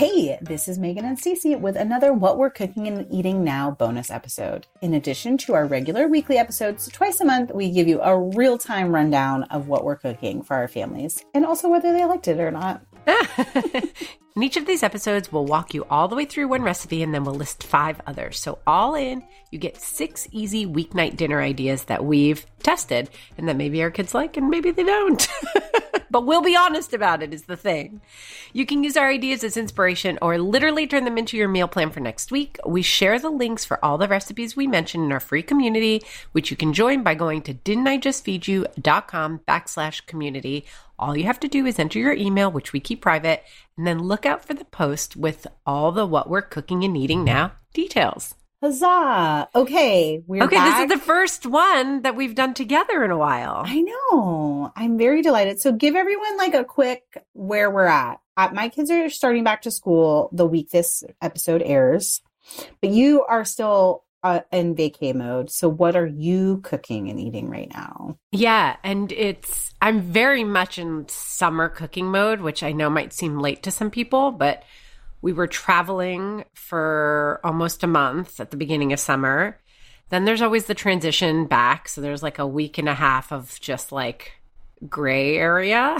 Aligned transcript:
Hey, 0.00 0.38
this 0.40 0.66
is 0.66 0.78
Megan 0.78 1.04
and 1.04 1.18
Stacey 1.18 1.54
with 1.56 1.76
another 1.76 2.14
What 2.14 2.38
We're 2.38 2.48
Cooking 2.48 2.86
and 2.86 3.06
Eating 3.12 3.44
Now 3.44 3.70
bonus 3.70 4.10
episode. 4.10 4.66
In 4.80 4.94
addition 4.94 5.36
to 5.36 5.52
our 5.52 5.66
regular 5.66 6.08
weekly 6.08 6.38
episodes, 6.38 6.88
twice 6.90 7.20
a 7.20 7.26
month 7.26 7.52
we 7.52 7.70
give 7.70 7.86
you 7.86 8.00
a 8.00 8.18
real 8.18 8.56
time 8.56 8.94
rundown 8.94 9.42
of 9.50 9.68
what 9.68 9.84
we're 9.84 9.96
cooking 9.96 10.42
for 10.42 10.56
our 10.56 10.68
families 10.68 11.22
and 11.34 11.44
also 11.44 11.68
whether 11.68 11.92
they 11.92 12.06
liked 12.06 12.28
it 12.28 12.40
or 12.40 12.50
not. 12.50 12.80
in 13.06 14.42
each 14.42 14.56
of 14.56 14.64
these 14.64 14.82
episodes, 14.82 15.30
we'll 15.30 15.44
walk 15.44 15.74
you 15.74 15.84
all 15.90 16.08
the 16.08 16.16
way 16.16 16.24
through 16.24 16.48
one 16.48 16.62
recipe 16.62 17.02
and 17.02 17.12
then 17.12 17.22
we'll 17.22 17.34
list 17.34 17.62
five 17.62 18.00
others. 18.06 18.40
So, 18.40 18.58
all 18.66 18.94
in, 18.94 19.22
you 19.50 19.58
get 19.58 19.76
six 19.76 20.26
easy 20.32 20.64
weeknight 20.64 21.16
dinner 21.18 21.42
ideas 21.42 21.84
that 21.84 22.06
we've 22.06 22.46
tested 22.62 23.10
and 23.36 23.46
that 23.50 23.56
maybe 23.58 23.82
our 23.82 23.90
kids 23.90 24.14
like 24.14 24.38
and 24.38 24.48
maybe 24.48 24.70
they 24.70 24.84
don't. 24.84 25.28
but 26.10 26.26
we'll 26.26 26.42
be 26.42 26.56
honest 26.56 26.92
about 26.92 27.22
it, 27.22 27.32
is 27.32 27.44
the 27.44 27.56
thing. 27.56 28.00
You 28.52 28.66
can 28.66 28.82
use 28.82 28.96
our 28.96 29.08
ideas 29.08 29.44
as 29.44 29.56
inspiration 29.56 30.18
or 30.20 30.38
literally 30.38 30.86
turn 30.86 31.04
them 31.04 31.18
into 31.18 31.36
your 31.36 31.48
meal 31.48 31.68
plan 31.68 31.90
for 31.90 32.00
next 32.00 32.32
week. 32.32 32.58
We 32.66 32.82
share 32.82 33.18
the 33.18 33.30
links 33.30 33.64
for 33.64 33.82
all 33.84 33.98
the 33.98 34.08
recipes 34.08 34.56
we 34.56 34.66
mentioned 34.66 35.04
in 35.04 35.12
our 35.12 35.20
free 35.20 35.42
community, 35.42 36.02
which 36.32 36.50
you 36.50 36.56
can 36.56 36.72
join 36.72 37.02
by 37.02 37.14
going 37.14 37.42
to 37.42 37.54
didn'tijustfeedyou.com 37.54 39.40
backslash 39.46 40.06
community. 40.06 40.64
All 40.98 41.16
you 41.16 41.24
have 41.24 41.40
to 41.40 41.48
do 41.48 41.64
is 41.64 41.78
enter 41.78 41.98
your 41.98 42.12
email, 42.12 42.50
which 42.50 42.72
we 42.72 42.80
keep 42.80 43.00
private, 43.00 43.44
and 43.76 43.86
then 43.86 44.00
look 44.00 44.26
out 44.26 44.44
for 44.44 44.54
the 44.54 44.66
post 44.66 45.16
with 45.16 45.46
all 45.64 45.92
the 45.92 46.04
what 46.04 46.28
we're 46.28 46.42
cooking 46.42 46.84
and 46.84 46.96
eating 46.96 47.24
now 47.24 47.52
details. 47.72 48.34
Huzzah! 48.62 49.48
Okay, 49.54 50.22
we're 50.26 50.42
okay. 50.44 50.56
Back. 50.56 50.88
This 50.88 50.92
is 50.92 51.00
the 51.00 51.06
first 51.06 51.46
one 51.46 52.02
that 52.02 52.14
we've 52.14 52.34
done 52.34 52.52
together 52.52 53.02
in 53.02 53.10
a 53.10 53.16
while. 53.16 53.62
I 53.64 53.80
know. 53.80 54.70
I'm 54.76 54.98
very 54.98 55.22
delighted. 55.22 55.60
So, 55.60 55.72
give 55.72 55.96
everyone 55.96 56.36
like 56.36 56.52
a 56.52 56.64
quick 56.64 57.02
where 57.32 57.70
we're 57.70 57.86
at. 57.86 58.20
Uh, 58.36 58.50
my 58.52 58.68
kids 58.68 58.90
are 58.90 59.08
starting 59.08 59.44
back 59.44 59.62
to 59.62 59.70
school 59.70 60.28
the 60.32 60.46
week 60.46 60.70
this 60.70 61.02
episode 61.22 61.62
airs, 61.64 62.20
but 62.82 62.90
you 62.90 63.24
are 63.24 63.46
still 63.46 64.04
uh, 64.22 64.40
in 64.52 64.74
vacay 64.74 65.14
mode. 65.14 65.50
So, 65.50 65.68
what 65.68 65.96
are 65.96 66.06
you 66.06 66.60
cooking 66.62 67.08
and 67.08 67.18
eating 67.18 67.48
right 67.48 67.70
now? 67.72 68.18
Yeah, 68.30 68.76
and 68.84 69.10
it's 69.12 69.74
I'm 69.80 70.02
very 70.02 70.44
much 70.44 70.78
in 70.78 71.08
summer 71.08 71.70
cooking 71.70 72.10
mode, 72.10 72.42
which 72.42 72.62
I 72.62 72.72
know 72.72 72.90
might 72.90 73.14
seem 73.14 73.38
late 73.38 73.62
to 73.62 73.70
some 73.70 73.90
people, 73.90 74.32
but 74.32 74.64
we 75.22 75.32
were 75.32 75.46
traveling 75.46 76.44
for 76.54 77.40
almost 77.44 77.82
a 77.82 77.86
month 77.86 78.40
at 78.40 78.50
the 78.50 78.56
beginning 78.56 78.92
of 78.92 79.00
summer. 79.00 79.58
Then 80.08 80.24
there's 80.24 80.42
always 80.42 80.66
the 80.66 80.74
transition 80.74 81.46
back. 81.46 81.88
So 81.88 82.00
there's 82.00 82.22
like 82.22 82.38
a 82.38 82.46
week 82.46 82.78
and 82.78 82.88
a 82.88 82.94
half 82.94 83.32
of 83.32 83.58
just 83.60 83.92
like 83.92 84.32
gray 84.88 85.36
area. 85.36 85.98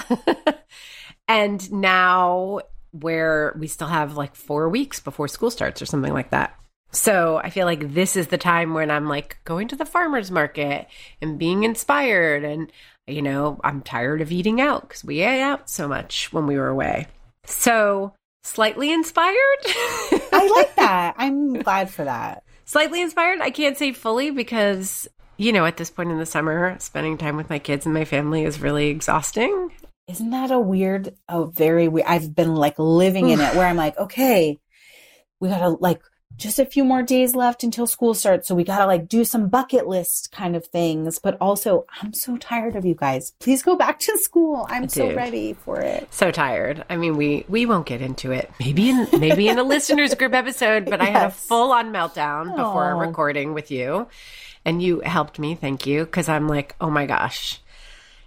and 1.29 1.71
now 1.73 2.61
where 2.93 3.55
we 3.59 3.69
still 3.69 3.87
have 3.87 4.17
like 4.17 4.35
four 4.35 4.69
weeks 4.69 5.01
before 5.01 5.29
school 5.29 5.51
starts 5.51 5.81
or 5.81 5.87
something 5.87 6.13
like 6.13 6.31
that. 6.31 6.57
So 6.93 7.37
I 7.37 7.51
feel 7.51 7.67
like 7.67 7.95
this 7.95 8.17
is 8.17 8.29
the 8.29 8.39
time 8.39 8.75
when 8.75 8.91
I'm 8.91 9.09
like 9.09 9.39
going 9.45 9.69
to 9.69 9.77
the 9.77 9.85
farmer's 9.85 10.31
market 10.31 10.89
and 11.23 11.39
being 11.39 11.63
inspired. 11.63 12.43
And, 12.43 12.73
you 13.07 13.23
know, 13.23 13.61
I'm 13.63 13.83
tired 13.83 14.21
of 14.21 14.33
eating 14.33 14.61
out 14.61 14.89
because 14.89 15.05
we 15.05 15.21
ate 15.21 15.41
out 15.41 15.71
so 15.71 15.87
much 15.87 16.33
when 16.33 16.49
we 16.49 16.57
were 16.57 16.69
away. 16.69 17.07
So 17.45 18.15
slightly 18.43 18.93
inspired. 18.93 19.37
I 20.33 20.51
like 20.55 20.75
that. 20.77 21.15
I'm 21.19 21.55
glad 21.55 21.91
for 21.91 22.05
that. 22.05 22.45
Slightly 22.65 23.03
inspired. 23.03 23.41
I 23.41 23.51
can't 23.51 23.77
say 23.77 23.93
fully 23.93 24.31
because, 24.31 25.09
you 25.37 25.53
know, 25.53 25.67
at 25.67 25.77
this 25.77 25.91
point 25.91 26.11
in 26.11 26.19
the 26.19 26.27
summer, 26.27 26.77
spending 26.79 27.19
time 27.19 27.37
with 27.37 27.51
my 27.51 27.59
kids 27.59 27.85
and 27.85 27.95
my 27.95 28.05
family 28.05 28.45
is 28.45 28.61
really 28.61 28.89
exhausting. 28.89 29.71
Isn't 30.09 30.31
that 30.31 30.51
a 30.51 30.59
weird, 30.59 31.15
a 31.29 31.47
very 31.47 31.89
weird? 31.89 32.07
I've 32.09 32.35
been 32.35 32.55
like 32.55 32.79
living 32.79 33.31
in 33.31 33.41
it 33.41 33.55
where 33.55 33.67
I'm 33.67 33.77
like, 33.77 33.97
okay, 33.99 34.59
we 35.41 35.49
gotta 35.49 35.71
like 35.71 36.03
just 36.37 36.59
a 36.59 36.65
few 36.65 36.85
more 36.85 37.03
days 37.03 37.35
left 37.35 37.63
until 37.63 37.87
school 37.87 38.15
starts. 38.15 38.49
So 38.49 38.55
we 38.55 38.65
got 38.65 38.79
to 38.79 38.87
like 38.87 39.09
do 39.09 39.25
some 39.25 39.49
bucket 39.49 39.87
list 39.87 40.33
kind 40.33 40.57
of 40.57 40.67
things. 40.67 41.19
But 41.19 41.37
also, 41.41 41.87
I'm 42.01 42.13
so 42.13 42.37
tired 42.37 42.77
of 42.77 42.85
you 42.85 42.95
guys. 42.95 43.33
Please 43.41 43.63
go 43.63 43.77
back 43.77 43.99
to 44.01 44.17
school. 44.19 44.67
I'm 44.69 44.83
Dude, 44.83 44.93
so 44.93 45.15
ready 45.15 45.53
for 45.53 45.81
it. 45.81 46.13
So 46.13 46.31
tired. 46.31 46.85
I 46.89 46.97
mean, 46.97 47.17
we 47.17 47.45
we 47.49 47.67
won't 47.67 47.87
get 47.87 48.01
into 48.01 48.33
it. 48.33 48.51
Maybe 48.59 48.91
in 48.91 49.09
maybe 49.19 49.49
in 49.49 49.59
a 49.59 49.63
listeners 49.63 50.15
group 50.15 50.33
episode, 50.33 50.85
but 50.85 51.01
yes. 51.01 51.09
I 51.09 51.11
had 51.11 51.27
a 51.29 51.31
full 51.31 51.73
on 51.73 51.93
meltdown 51.93 52.57
before 52.57 52.93
oh. 52.93 52.99
recording 52.99 53.55
with 53.55 53.71
you. 53.71 54.09
And 54.65 54.83
you 54.83 55.01
helped 55.01 55.39
me. 55.39 55.55
Thank 55.55 55.87
you. 55.87 56.05
Cause 56.07 56.29
I'm 56.29 56.47
like, 56.47 56.77
oh 56.81 56.91
my 56.91 57.07
gosh 57.07 57.61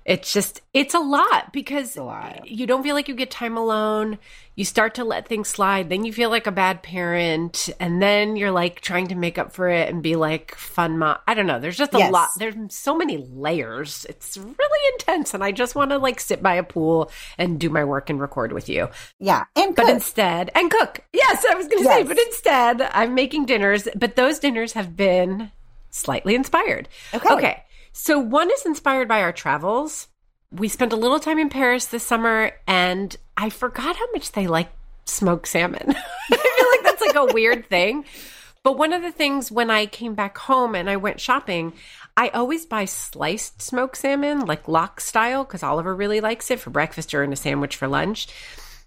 it's 0.05 0.33
just 0.33 0.61
it's 0.73 0.93
a 0.93 0.99
lot 0.99 1.53
because 1.53 1.95
a 1.95 2.03
lot. 2.03 2.49
you 2.49 2.67
don't 2.67 2.83
feel 2.83 2.95
like 2.95 3.07
you 3.07 3.15
get 3.15 3.31
time 3.31 3.55
alone. 3.55 4.17
You 4.55 4.65
start 4.65 4.95
to 4.95 5.03
let 5.03 5.27
things 5.27 5.47
slide. 5.47 5.89
Then 5.89 6.03
you 6.03 6.11
feel 6.11 6.29
like 6.29 6.45
a 6.45 6.51
bad 6.51 6.83
parent. 6.83 7.69
And 7.79 8.01
then 8.01 8.35
you're 8.35 8.51
like 8.51 8.81
trying 8.81 9.07
to 9.07 9.15
make 9.15 9.37
up 9.37 9.53
for 9.53 9.69
it 9.69 9.89
and 9.89 10.03
be 10.03 10.15
like 10.15 10.55
fun 10.55 10.99
mom 10.99 11.17
i 11.25 11.33
don't 11.33 11.47
know. 11.47 11.59
There's 11.59 11.77
just 11.77 11.93
a 11.93 11.99
yes. 11.99 12.11
lot 12.11 12.29
there's 12.37 12.55
so 12.69 12.97
many 12.97 13.17
layers. 13.17 14.05
It's 14.09 14.37
really 14.37 14.93
intense. 14.93 15.33
And 15.33 15.43
i 15.43 15.51
just 15.51 15.73
want 15.73 15.91
to 15.91 15.97
like 15.97 16.19
sit 16.19 16.43
by 16.43 16.55
a 16.55 16.63
pool 16.63 17.09
and 17.37 17.59
do 17.59 17.69
my 17.69 17.85
work 17.85 18.09
and 18.09 18.19
record 18.19 18.51
with 18.51 18.67
you. 18.67 18.89
Yeah 19.19 19.45
and 19.55 19.73
but 19.73 19.89
instead 19.89 20.51
and 20.53 20.69
cook. 20.69 20.99
Yes 21.13 21.45
i 21.49 21.55
was 21.55 21.67
gonna 21.67 21.83
yes. 21.83 21.93
say 21.93 22.03
but 22.03 22.19
instead 22.19 22.81
i'm 22.81 23.15
making 23.15 23.45
dinners. 23.45 23.87
But 23.95 24.17
those 24.17 24.39
dinners 24.39 24.73
have 24.73 24.97
been 24.97 25.51
slightly 25.91 26.35
inspired. 26.35 26.89
Okay. 27.13 27.33
Okay 27.33 27.63
so 27.93 28.19
one 28.19 28.51
is 28.51 28.65
inspired 28.65 29.07
by 29.07 29.21
our 29.21 29.31
travels. 29.31 30.07
We 30.51 30.67
spent 30.67 30.93
a 30.93 30.97
little 30.97 31.19
time 31.19 31.39
in 31.39 31.49
Paris 31.49 31.85
this 31.85 32.03
summer 32.03 32.51
and 32.67 33.15
I 33.37 33.49
forgot 33.49 33.95
how 33.95 34.11
much 34.11 34.31
they 34.33 34.47
like 34.47 34.71
smoked 35.05 35.47
salmon. 35.47 35.95
I 36.31 36.35
feel 36.35 36.67
like 36.71 36.83
that's 36.83 37.01
like 37.01 37.29
a 37.29 37.33
weird 37.33 37.69
thing. 37.69 38.05
But 38.63 38.77
one 38.77 38.93
of 38.93 39.01
the 39.01 39.11
things 39.11 39.51
when 39.51 39.69
I 39.69 39.85
came 39.85 40.15
back 40.15 40.37
home 40.37 40.73
and 40.73 40.89
I 40.89 40.95
went 40.95 41.19
shopping, 41.19 41.73
I 42.15 42.29
always 42.29 42.65
buy 42.65 42.85
sliced 42.85 43.61
smoked 43.61 43.97
salmon, 43.97 44.45
like 44.45 44.67
lox 44.67 45.05
style, 45.05 45.43
because 45.43 45.63
Oliver 45.63 45.93
really 45.93 46.21
likes 46.21 46.49
it 46.49 46.59
for 46.59 46.69
breakfast 46.69 47.13
or 47.13 47.23
in 47.23 47.33
a 47.33 47.35
sandwich 47.35 47.75
for 47.75 47.87
lunch. 47.87 48.27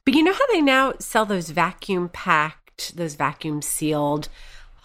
But 0.04 0.14
you 0.14 0.22
know 0.22 0.32
how 0.32 0.46
they 0.52 0.62
now 0.62 0.94
sell 0.98 1.26
those 1.26 1.50
vacuum 1.50 2.08
packed, 2.08 2.96
those 2.96 3.16
vacuum 3.16 3.60
sealed 3.60 4.28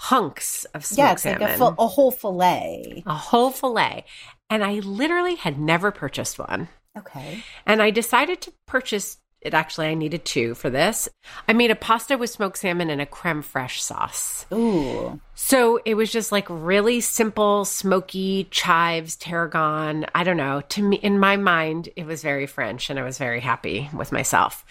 hunks 0.02 0.66
of 0.74 0.84
smoked 0.84 0.98
yeah, 0.98 1.12
it's 1.12 1.22
salmon. 1.22 1.60
Like 1.60 1.60
a, 1.60 1.82
a 1.84 1.88
whole 1.88 2.10
fillet. 2.10 3.04
A 3.06 3.14
whole 3.14 3.52
fillet. 3.52 4.06
And 4.50 4.64
I 4.64 4.80
literally 4.80 5.36
had 5.36 5.60
never 5.60 5.92
purchased 5.92 6.40
one. 6.40 6.70
Okay. 6.98 7.44
And 7.68 7.84
I 7.84 7.92
decided 7.92 8.42
to 8.42 8.54
purchase 8.66 9.18
it 9.42 9.54
actually 9.56 9.88
I 9.88 9.96
needed 9.96 10.24
two 10.24 10.54
for 10.54 10.70
this. 10.70 11.10
I 11.48 11.54
made 11.54 11.72
a 11.72 11.76
pasta 11.76 12.16
with 12.18 12.30
smoked 12.30 12.58
salmon 12.58 12.90
and 12.90 13.02
a 13.02 13.08
creme 13.08 13.42
fraiche 13.42 13.80
sauce. 13.80 14.46
Ooh. 14.54 15.20
So 15.34 15.80
it 15.84 15.96
was 15.96 16.12
just 16.12 16.32
like 16.32 16.46
really 16.50 17.00
simple, 17.02 17.66
smoky 17.66 18.48
chives, 18.52 19.16
tarragon. 19.16 20.06
I 20.14 20.24
don't 20.24 20.38
know. 20.38 20.62
To 20.70 20.84
me 20.84 20.98
in 20.98 21.20
my 21.20 21.38
mind, 21.38 21.90
it 21.96 22.06
was 22.06 22.22
very 22.22 22.46
French 22.46 22.90
and 22.90 23.00
I 23.00 23.04
was 23.04 23.18
very 23.18 23.40
happy 23.40 23.90
with 23.96 24.12
myself. 24.12 24.64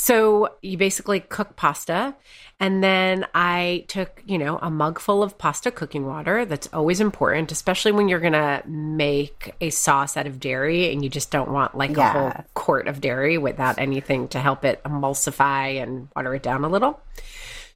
So 0.00 0.54
you 0.62 0.78
basically 0.78 1.18
cook 1.18 1.56
pasta 1.56 2.14
and 2.60 2.84
then 2.84 3.26
I 3.34 3.84
took, 3.88 4.22
you 4.26 4.38
know, 4.38 4.56
a 4.62 4.70
mug 4.70 5.00
full 5.00 5.24
of 5.24 5.36
pasta 5.36 5.72
cooking 5.72 6.06
water. 6.06 6.44
That's 6.44 6.68
always 6.72 7.00
important, 7.00 7.50
especially 7.50 7.90
when 7.90 8.08
you're 8.08 8.20
going 8.20 8.32
to 8.32 8.62
make 8.64 9.56
a 9.60 9.70
sauce 9.70 10.16
out 10.16 10.28
of 10.28 10.38
dairy 10.38 10.92
and 10.92 11.02
you 11.02 11.10
just 11.10 11.32
don't 11.32 11.50
want 11.50 11.76
like 11.76 11.96
yeah. 11.96 12.10
a 12.10 12.12
whole 12.12 12.44
quart 12.54 12.86
of 12.86 13.00
dairy 13.00 13.38
without 13.38 13.80
anything 13.80 14.28
to 14.28 14.38
help 14.38 14.64
it 14.64 14.80
emulsify 14.84 15.82
and 15.82 16.06
water 16.14 16.32
it 16.32 16.44
down 16.44 16.64
a 16.64 16.68
little. 16.68 17.00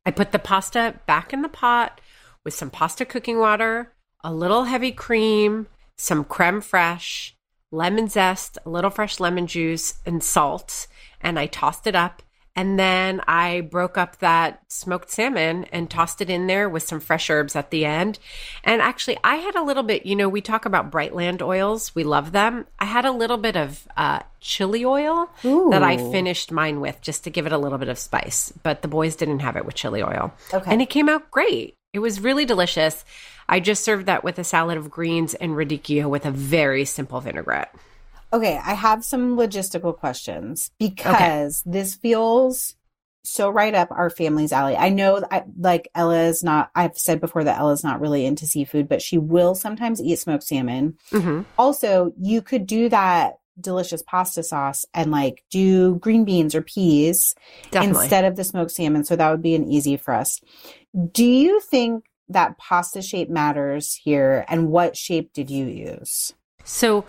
I 0.06 0.12
put 0.12 0.30
the 0.30 0.38
pasta 0.38 0.94
back 1.06 1.32
in 1.32 1.42
the 1.42 1.48
pot 1.48 2.00
with 2.44 2.54
some 2.54 2.70
pasta 2.70 3.04
cooking 3.04 3.40
water, 3.40 3.92
a 4.22 4.32
little 4.32 4.64
heavy 4.64 4.92
cream, 4.92 5.66
some 5.98 6.22
creme 6.22 6.62
fraiche, 6.62 7.32
lemon 7.72 8.06
zest, 8.06 8.58
a 8.64 8.70
little 8.70 8.90
fresh 8.90 9.18
lemon 9.18 9.48
juice, 9.48 9.94
and 10.06 10.22
salt. 10.22 10.86
And 11.20 11.38
I 11.38 11.46
tossed 11.46 11.88
it 11.88 11.96
up. 11.96 12.22
And 12.54 12.78
then 12.78 13.22
I 13.26 13.62
broke 13.62 13.96
up 13.96 14.18
that 14.18 14.60
smoked 14.68 15.10
salmon 15.10 15.64
and 15.72 15.88
tossed 15.88 16.20
it 16.20 16.28
in 16.28 16.48
there 16.48 16.68
with 16.68 16.82
some 16.82 17.00
fresh 17.00 17.30
herbs 17.30 17.56
at 17.56 17.70
the 17.70 17.86
end. 17.86 18.18
And 18.62 18.82
actually, 18.82 19.16
I 19.24 19.36
had 19.36 19.54
a 19.54 19.62
little 19.62 19.82
bit, 19.82 20.04
you 20.04 20.14
know, 20.14 20.28
we 20.28 20.42
talk 20.42 20.66
about 20.66 20.92
Brightland 20.92 21.40
oils, 21.40 21.94
we 21.94 22.04
love 22.04 22.32
them. 22.32 22.66
I 22.78 22.84
had 22.84 23.06
a 23.06 23.10
little 23.10 23.38
bit 23.38 23.56
of 23.56 23.88
uh, 23.96 24.20
chili 24.40 24.84
oil 24.84 25.30
Ooh. 25.46 25.70
that 25.70 25.82
I 25.82 25.96
finished 25.96 26.52
mine 26.52 26.80
with 26.80 27.00
just 27.00 27.24
to 27.24 27.30
give 27.30 27.46
it 27.46 27.52
a 27.52 27.58
little 27.58 27.78
bit 27.78 27.88
of 27.88 27.98
spice. 27.98 28.52
But 28.62 28.82
the 28.82 28.88
boys 28.88 29.16
didn't 29.16 29.38
have 29.38 29.56
it 29.56 29.64
with 29.64 29.74
chili 29.74 30.02
oil. 30.02 30.34
Okay. 30.52 30.70
And 30.70 30.82
it 30.82 30.90
came 30.90 31.08
out 31.08 31.30
great. 31.30 31.74
It 31.92 31.98
was 31.98 32.20
really 32.20 32.44
delicious. 32.44 33.04
I 33.48 33.60
just 33.60 33.84
served 33.84 34.06
that 34.06 34.24
with 34.24 34.38
a 34.38 34.44
salad 34.44 34.78
of 34.78 34.90
greens 34.90 35.34
and 35.34 35.52
radicchio 35.52 36.08
with 36.08 36.24
a 36.24 36.30
very 36.30 36.84
simple 36.84 37.20
vinaigrette. 37.20 37.74
Okay, 38.32 38.58
I 38.64 38.72
have 38.72 39.04
some 39.04 39.36
logistical 39.36 39.94
questions 39.94 40.70
because 40.78 41.62
this 41.66 41.94
feels 41.94 42.74
so 43.24 43.50
right 43.50 43.74
up 43.74 43.90
our 43.90 44.08
family's 44.08 44.52
alley. 44.52 44.74
I 44.74 44.88
know, 44.88 45.22
I, 45.30 45.44
like 45.58 45.90
Ella 45.94 46.22
is 46.24 46.42
not. 46.42 46.70
I've 46.74 46.98
said 46.98 47.20
before 47.20 47.44
that 47.44 47.58
Ella's 47.58 47.84
not 47.84 48.00
really 48.00 48.24
into 48.24 48.46
seafood, 48.46 48.88
but 48.88 49.02
she 49.02 49.18
will 49.18 49.54
sometimes 49.54 50.00
eat 50.00 50.18
smoked 50.18 50.44
salmon. 50.44 50.96
hmm 51.10 51.42
Also, 51.58 52.14
you 52.18 52.40
could 52.40 52.66
do 52.66 52.88
that 52.88 53.34
delicious 53.60 54.02
pasta 54.02 54.42
sauce 54.42 54.84
and 54.94 55.10
like 55.10 55.44
do 55.50 55.96
green 55.96 56.24
beans 56.24 56.54
or 56.54 56.62
peas 56.62 57.34
Definitely. 57.70 58.02
instead 58.04 58.24
of 58.24 58.36
the 58.36 58.44
smoked 58.44 58.70
salmon. 58.70 59.04
So 59.04 59.16
that 59.16 59.30
would 59.30 59.42
be 59.42 59.54
an 59.54 59.70
easy 59.70 59.96
for 59.96 60.14
us. 60.14 60.40
Do 61.12 61.24
you 61.24 61.60
think 61.60 62.04
that 62.28 62.58
pasta 62.58 63.02
shape 63.02 63.28
matters 63.28 63.94
here? 63.94 64.44
And 64.48 64.68
what 64.68 64.96
shape 64.96 65.32
did 65.32 65.50
you 65.50 65.66
use? 65.66 66.32
So 66.64 67.04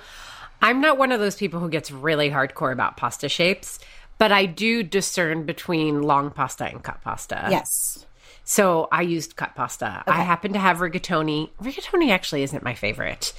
I'm 0.61 0.81
not 0.81 0.97
one 0.97 1.11
of 1.11 1.19
those 1.19 1.35
people 1.35 1.59
who 1.59 1.69
gets 1.69 1.91
really 1.91 2.29
hardcore 2.29 2.71
about 2.71 2.97
pasta 2.97 3.29
shapes, 3.29 3.79
but 4.17 4.31
I 4.31 4.45
do 4.45 4.83
discern 4.83 5.45
between 5.45 6.01
long 6.01 6.31
pasta 6.31 6.65
and 6.65 6.83
cut 6.83 7.01
pasta. 7.01 7.47
yes. 7.49 8.05
So 8.45 8.89
I 8.91 9.03
used 9.03 9.37
cut 9.37 9.55
pasta. 9.55 10.03
Okay. 10.07 10.17
I 10.19 10.21
happen 10.21 10.51
to 10.53 10.59
have 10.59 10.79
rigatoni. 10.79 11.49
Rigatoni 11.61 12.09
actually 12.11 12.43
isn't 12.43 12.61
my 12.61 12.73
favorite, 12.73 13.33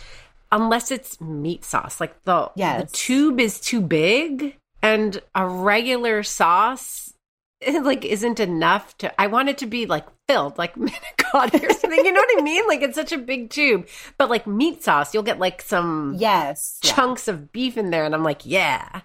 unless 0.55 0.91
it's 0.91 1.21
meat 1.21 1.65
sauce. 1.67 2.01
Like 2.01 2.23
the 2.25 2.51
Yes. 2.57 2.91
the 2.91 2.97
tube 2.97 3.41
is 3.41 3.61
too 3.61 3.81
big, 3.83 4.57
and 4.83 5.21
a 5.35 5.47
regular 5.47 6.23
sauce 6.23 7.13
like 7.83 8.05
isn't 8.05 8.41
enough 8.41 8.97
to. 8.99 9.21
I 9.21 9.27
want 9.27 9.49
it 9.51 9.59
to 9.59 9.67
be 9.67 9.85
like 9.87 10.07
filled, 10.29 10.57
like 10.57 10.75
manicotti 10.77 11.63
or 11.63 11.73
something. 11.73 12.05
you 12.05 12.13
know 12.13 12.21
what 12.21 12.39
I 12.39 12.43
mean? 12.51 12.67
Like 12.67 12.83
it's 12.83 12.95
such 12.95 13.13
a 13.13 13.19
big 13.19 13.51
tube, 13.51 13.87
but 14.19 14.31
like 14.31 14.47
meat 14.47 14.83
sauce, 14.83 15.13
you'll 15.13 15.23
get 15.23 15.39
like 15.39 15.61
some 15.61 16.15
Yes. 16.19 16.79
yeah. 16.83 16.93
chunks 16.95 17.29
of 17.29 17.53
beef 17.53 17.77
in 17.77 17.91
there, 17.91 18.05
and 18.05 18.15
I'm 18.15 18.25
like, 18.25 18.47
yeah, 18.47 19.01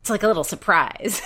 it's 0.00 0.10
like 0.10 0.22
a 0.22 0.26
little 0.28 0.44
surprise. 0.44 1.20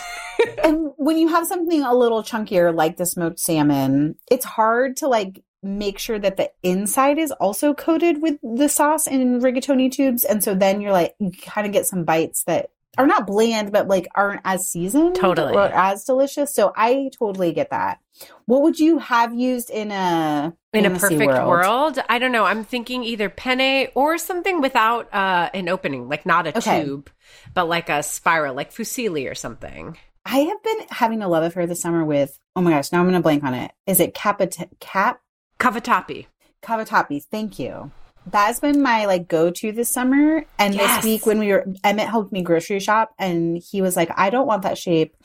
and 0.65 0.91
when 0.97 1.17
you 1.19 1.29
have 1.29 1.47
something 1.47 1.83
a 1.83 1.95
little 1.95 2.23
chunkier 2.23 2.73
like 2.75 2.97
the 2.97 3.07
smoked 3.07 3.41
salmon, 3.41 4.15
it's 4.31 4.45
hard 4.45 4.97
to 4.99 5.09
like 5.09 5.43
make 5.77 5.99
sure 5.99 6.19
that 6.19 6.37
the 6.37 6.51
inside 6.63 7.19
is 7.19 7.31
also 7.33 7.75
coated 7.75 8.23
with 8.23 8.39
the 8.43 8.69
sauce 8.69 9.07
in 9.07 9.41
rigatoni 9.41 9.91
tubes. 9.91 10.25
And 10.25 10.43
so 10.43 10.55
then 10.55 10.81
you're 10.81 10.93
like, 10.93 11.15
you 11.19 11.31
kind 11.31 11.67
of 11.67 11.73
get 11.73 11.87
some 11.87 12.05
bites 12.05 12.45
that 12.45 12.71
are 12.97 13.07
not 13.07 13.27
bland, 13.27 13.71
but 13.73 13.87
like 13.87 14.09
aren't 14.15 14.41
as 14.45 14.71
seasoned 14.71 15.17
Totally. 15.17 15.55
or 15.55 15.65
as 15.65 16.05
delicious. 16.05 16.55
So 16.55 16.73
I 16.75 17.11
totally 17.19 17.53
get 17.53 17.71
that. 17.71 18.01
What 18.47 18.63
would 18.63 18.81
you 18.81 18.99
have 18.99 19.35
used 19.35 19.71
in 19.71 19.93
a 19.93 20.55
in 20.73 20.87
a 20.87 20.91
perfect 20.99 21.27
world. 21.47 21.99
I 22.09 22.19
don't 22.19 22.33
know. 22.33 22.45
I'm 22.45 22.65
thinking 22.65 23.03
either 23.03 23.29
penne 23.29 23.89
or 23.95 24.19
something 24.19 24.61
without 24.61 25.13
uh, 25.15 25.51
an 25.55 25.69
opening, 25.69 26.09
like 26.09 26.27
not 26.27 26.47
a 26.47 26.59
Okay. 26.59 26.85
tube, 26.85 27.11
but 27.55 27.69
like 27.69 27.89
a 27.89 28.03
spiral, 28.03 28.55
like 28.55 28.73
fusilli 28.73 29.31
or 29.31 29.35
something. 29.35 29.97
I 30.25 30.41
have 30.41 30.63
been 30.63 30.81
having 30.91 31.23
a 31.23 31.29
love 31.29 31.43
affair 31.45 31.67
this 31.67 31.81
summer 31.81 32.05
with, 32.05 32.39
oh 32.55 32.61
my 32.61 32.71
gosh, 32.73 32.93
now 32.93 32.99
I'm 33.01 33.07
going 33.07 33.15
to 33.15 33.23
blank 33.23 33.45
on 33.45 33.55
it. 33.55 33.71
Is 33.87 33.99
it 33.99 34.13
Capita, 34.13 34.69
Cap? 34.79 35.21
Cavatappi. 35.59 36.27
Cavatappi, 36.63 37.23
thank 37.31 37.59
you. 37.59 37.91
That's 38.31 38.61
been 38.61 38.83
my 38.83 39.07
like 39.07 39.27
go 39.27 39.51
to 39.51 39.73
this 39.73 39.91
summer. 39.91 40.45
And 40.59 40.75
Yes. 40.75 40.97
this 40.97 41.05
week 41.05 41.25
when 41.27 41.39
we 41.39 41.49
were 41.53 41.67
Emmett 41.83 42.09
helped 42.09 42.31
me 42.33 42.43
grocery 42.43 42.81
shop 42.81 43.15
and 43.19 43.57
he 43.57 43.81
was 43.81 43.97
like, 43.97 44.11
I 44.17 44.29
don't 44.31 44.47
want 44.47 44.63
that 44.63 44.77
shape. 44.77 45.17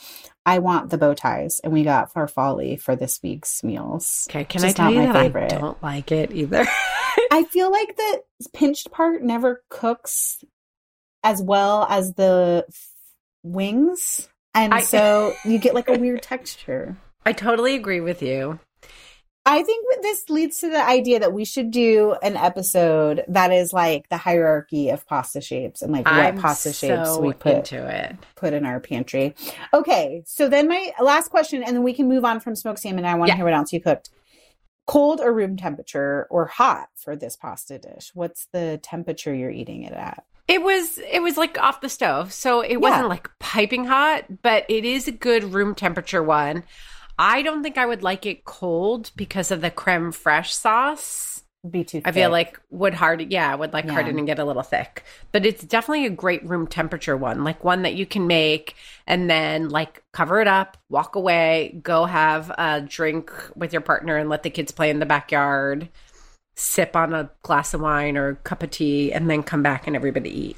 I 0.46 0.60
want 0.60 0.90
the 0.90 0.98
bow 0.98 1.14
ties. 1.14 1.60
And 1.64 1.74
we 1.74 1.84
got 1.84 2.14
farfalle 2.14 2.80
for 2.80 2.96
this 2.96 3.20
week's 3.22 3.64
meals. 3.64 4.26
Okay, 4.30 4.46
can 4.46 4.64
I 4.64 4.72
tell 4.72 4.92
you 4.92 5.00
my 5.00 5.06
that 5.08 5.14
favorite. 5.16 5.54
I 5.54 5.58
don't 5.58 5.82
like 5.84 6.12
it 6.14 6.32
either? 6.32 6.66
I 7.32 7.44
feel 7.50 7.72
like 7.72 7.96
the 7.98 8.22
pinched 8.54 8.92
part 8.92 9.22
never 9.22 9.64
cooks 9.70 10.44
as 11.24 11.42
well 11.42 11.86
as 11.90 12.14
the 12.14 12.66
f- 12.70 12.90
wings. 13.44 14.30
And 14.54 14.74
I- 14.74 14.82
so 14.82 15.34
you 15.44 15.58
get 15.58 15.74
like 15.74 15.90
a 15.90 15.98
weird 15.98 16.22
texture. 16.22 16.96
I 17.26 17.34
totally 17.34 17.76
agree 17.76 18.02
with 18.02 18.22
you. 18.22 18.60
I 19.46 19.62
think 19.64 19.86
this 20.02 20.30
leads 20.30 20.60
to 20.60 20.70
the 20.70 20.82
idea 20.82 21.20
that 21.20 21.34
we 21.34 21.44
should 21.44 21.70
do 21.70 22.16
an 22.24 22.38
episode 22.38 23.26
that 23.28 23.52
is 23.52 23.74
like 23.74 24.08
the 24.08 24.16
hierarchy 24.16 24.90
of 24.90 25.06
pasta 25.06 25.42
shapes 25.42 25.82
and 25.82 25.92
like 25.92 26.06
what 26.06 26.14
I'm 26.14 26.38
pasta 26.38 26.72
shapes 26.72 27.18
we 27.18 27.34
put 27.34 27.58
into 27.58 27.86
it. 27.86 28.16
put 28.36 28.54
in 28.54 28.66
our 28.66 28.80
pantry. 28.80 29.36
Okay, 29.74 30.24
so 30.26 30.48
then 30.48 30.70
my 30.70 30.94
last 31.02 31.30
question, 31.30 31.62
and 31.62 31.76
then 31.76 31.84
we 31.84 31.94
can 31.94 32.08
move 32.08 32.24
on 32.24 32.40
from 32.40 32.56
smoked 32.56 32.80
salmon. 32.80 33.04
I 33.04 33.16
want 33.16 33.28
to 33.28 33.32
Yeah. 33.34 33.36
hear 33.38 33.46
what 33.46 33.54
else 33.54 33.74
you 33.74 33.82
cooked. 33.82 34.10
Cold 34.88 35.20
or 35.20 35.34
room 35.34 35.58
temperature 35.58 36.26
or 36.30 36.46
hot 36.46 36.88
for 36.96 37.16
this 37.16 37.36
pasta 37.36 37.78
dish? 37.80 38.12
What's 38.14 38.48
the 38.54 38.80
temperature 38.82 39.34
you're 39.34 39.50
eating 39.52 39.84
it 39.84 39.94
at? 39.94 40.24
It 40.48 40.62
was 40.62 40.98
it 41.00 41.22
was 41.22 41.36
like 41.38 41.58
off 41.58 41.82
the 41.82 41.90
stove, 41.90 42.32
so 42.34 42.62
it 42.62 42.78
wasn't 42.78 43.08
like 43.10 43.30
piping 43.40 43.86
hot, 43.86 44.42
but 44.42 44.66
it 44.70 44.86
is 44.86 45.08
a 45.08 45.12
good 45.14 45.54
room 45.54 45.74
temperature 45.76 46.24
one. 46.24 46.64
I 47.18 47.42
don't 47.42 47.64
think 47.64 47.78
I 47.78 47.86
would 47.86 48.04
like 48.04 48.26
it 48.26 48.46
cold 48.46 49.12
because 49.16 49.52
of 49.52 49.62
the 49.62 49.72
creme 49.72 50.12
fraiche 50.12 50.52
sauce. 50.54 51.44
Be 51.70 51.86
too. 51.86 52.02
I 52.04 52.12
feel 52.12 52.30
like 52.30 52.60
would 52.72 52.94
hard, 52.94 53.32
yeah, 53.32 53.56
would 53.56 53.72
like 53.72 53.86
Yeah. 53.86 53.94
harden 53.94 54.18
and 54.18 54.28
get 54.28 54.38
a 54.38 54.44
little 54.44 54.64
thick. 54.64 55.04
But 55.32 55.46
it's 55.46 55.64
definitely 55.64 56.06
a 56.06 56.10
great 56.10 56.44
room 56.46 56.68
temperature 56.68 57.16
one, 57.16 57.46
like 57.46 57.64
one 57.64 57.84
that 57.84 57.94
you 57.94 58.06
can 58.06 58.28
make 58.28 58.76
and 59.08 59.30
then 59.30 59.70
like 59.70 60.04
cover 60.12 60.42
it 60.42 60.48
up, 60.48 60.76
walk 60.90 61.16
away, 61.16 61.80
go 61.82 62.04
have 62.04 62.50
a 62.58 62.82
drink 62.82 63.32
with 63.56 63.72
your 63.72 63.82
partner 63.82 64.18
and 64.18 64.30
let 64.30 64.44
the 64.44 64.50
kids 64.50 64.74
play 64.74 64.90
in 64.90 65.00
the 65.00 65.06
backyard, 65.06 65.88
sip 66.56 66.98
on 66.98 67.14
a 67.14 67.30
glass 67.44 67.74
of 67.74 67.80
wine 67.80 68.18
or 68.18 68.30
a 68.30 68.36
cup 68.36 68.62
of 68.62 68.72
tea, 68.72 69.14
and 69.14 69.30
then 69.30 69.42
come 69.42 69.64
back 69.64 69.88
and 69.88 69.96
everybody 69.96 70.50
eat. 70.50 70.58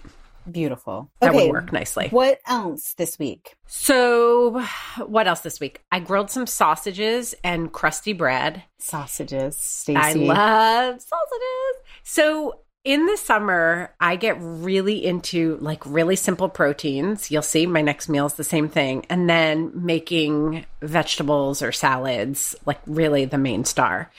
Beautiful. 0.52 1.10
That 1.22 1.34
okay, 1.34 1.48
would 1.48 1.54
work 1.54 1.72
nicely. 1.72 2.10
what 2.10 2.40
else 2.48 2.94
this 2.94 3.20
week? 3.20 3.56
So, 3.68 4.64
what 5.06 5.28
else 5.28 5.42
this 5.42 5.60
week? 5.60 5.82
I 5.92 6.00
grilled 6.00 6.30
some 6.30 6.48
sausages 6.48 7.36
and 7.44 7.72
crusty 7.72 8.14
bread. 8.14 8.64
Sausages, 8.80 9.58
Stacy. 9.58 9.98
I 9.98 10.14
love 10.14 11.02
sausages. 11.02 11.86
So 12.04 12.60
in 12.86 13.08
the 13.08 13.18
summer, 13.18 13.94
I 14.00 14.16
get 14.16 14.38
really 14.40 15.04
into 15.04 15.58
like 15.60 15.84
really 15.88 16.16
simple 16.16 16.48
proteins. 16.48 17.32
You'll 17.32 17.42
see 17.42 17.66
my 17.66 17.82
next 17.82 18.08
meal 18.08 18.28
is 18.28 18.36
the 18.36 18.44
same 18.44 18.70
thing. 18.70 19.08
And 19.10 19.28
then 19.28 19.72
making 19.74 20.66
vegetables 20.82 21.64
or 21.64 21.72
salads, 21.72 22.56
like 22.68 22.80
really 22.86 23.25
the 23.25 23.40
main 23.40 23.66
star. 23.66 24.12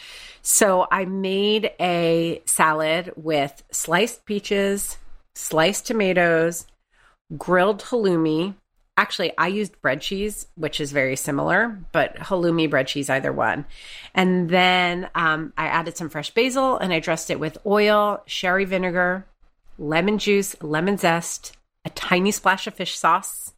So 0.43 0.89
I 0.91 1.05
made 1.05 1.71
a 1.81 2.43
salad 2.45 3.13
with 3.17 3.63
sliced 3.71 4.27
peaches, 4.27 4.99
sliced 5.37 5.87
tomatoes, 5.87 6.67
grilled 7.37 7.83
halloumi. 7.83 8.55
Actually, 8.97 9.37
I 9.37 9.49
used 9.49 9.81
bread 9.83 10.01
cheese, 10.01 10.47
which 10.55 10.81
is 10.81 10.91
very 10.91 11.17
similar, 11.17 11.79
but 11.93 12.17
halloumi 12.17 12.71
bread 12.71 12.87
cheese, 12.87 13.11
either 13.11 13.33
one. 13.33 13.67
And 14.15 14.49
then 14.49 15.11
um, 15.15 15.53
I 15.57 15.67
added 15.67 15.97
some 15.97 16.09
fresh 16.09 16.31
basil 16.31 16.79
and 16.79 16.93
I 16.93 17.01
dressed 17.01 17.31
it 17.31 17.39
with 17.39 17.59
oil, 17.67 18.23
sherry 18.27 18.65
vinegar, 18.65 19.27
lemon 19.79 20.19
juice, 20.19 20.57
lemon 20.63 20.97
zest, 20.97 21.55
a 21.85 21.91
tiny 21.91 22.31
splash 22.31 22.67
of 22.67 22.75
fish 22.75 22.97
sauce 22.97 23.53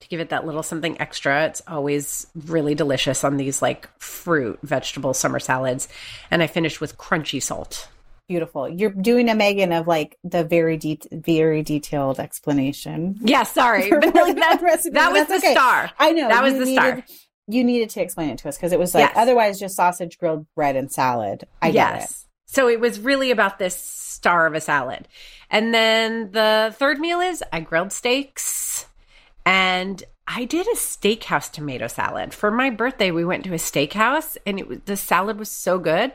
to 0.00 0.08
give 0.08 0.20
it 0.20 0.28
that 0.28 0.44
little 0.44 0.62
something 0.62 1.00
extra. 1.00 1.46
It's 1.46 1.62
always 1.66 2.26
really 2.34 2.74
delicious 2.74 3.24
on 3.24 3.38
these 3.38 3.62
like 3.62 3.88
fruit, 3.98 4.58
vegetable 4.62 5.14
summer 5.14 5.40
salads. 5.40 5.88
And 6.30 6.42
I 6.42 6.46
finished 6.48 6.80
with 6.80 6.98
crunchy 6.98 7.42
salt. 7.42 7.88
Beautiful. 8.28 8.68
You're 8.68 8.90
doing 8.90 9.28
a 9.28 9.34
Megan 9.34 9.72
of 9.72 9.86
like 9.86 10.16
the 10.24 10.44
very 10.44 10.76
de- 10.76 11.00
very 11.12 11.62
detailed 11.62 12.18
explanation. 12.20 13.18
Yeah, 13.20 13.42
sorry. 13.42 13.90
But 13.90 14.14
really 14.14 14.32
that, 14.34 14.60
recipe, 14.62 14.94
that 14.94 15.12
was 15.12 15.26
the 15.28 15.36
okay. 15.36 15.52
star. 15.52 15.90
I 15.98 16.12
know 16.12 16.28
That 16.28 16.42
was 16.42 16.54
the 16.54 16.64
needed- 16.64 16.74
star. 16.74 17.04
You 17.48 17.64
needed 17.64 17.90
to 17.90 18.00
explain 18.00 18.30
it 18.30 18.38
to 18.38 18.48
us 18.48 18.56
because 18.56 18.72
it 18.72 18.78
was 18.78 18.94
like 18.94 19.08
Yes. 19.08 19.16
otherwise 19.16 19.58
just 19.58 19.74
sausage, 19.76 20.16
grilled 20.16 20.46
bread, 20.54 20.76
and 20.76 20.90
salad. 20.90 21.46
I 21.60 21.72
get 21.72 22.04
it. 22.04 22.12
So 22.46 22.68
it 22.68 22.78
was 22.80 23.00
really 23.00 23.30
about 23.32 23.58
this 23.58 23.74
star 23.76 24.46
of 24.46 24.54
a 24.54 24.60
salad. 24.60 25.08
And 25.50 25.74
then 25.74 26.30
the 26.30 26.72
third 26.78 27.00
meal 27.00 27.20
is 27.20 27.42
I 27.52 27.60
grilled 27.60 27.92
steaks 27.92 28.86
and 29.44 30.02
I 30.34 30.44
did 30.46 30.66
a 30.66 30.76
steakhouse 30.76 31.50
tomato 31.50 31.88
salad. 31.88 32.32
For 32.32 32.50
my 32.50 32.70
birthday, 32.70 33.10
we 33.10 33.24
went 33.24 33.44
to 33.44 33.52
a 33.52 33.58
steakhouse 33.58 34.38
and 34.46 34.58
it 34.58 34.66
was, 34.66 34.78
the 34.86 34.96
salad 34.96 35.38
was 35.38 35.50
so 35.50 35.78
good. 35.78 36.12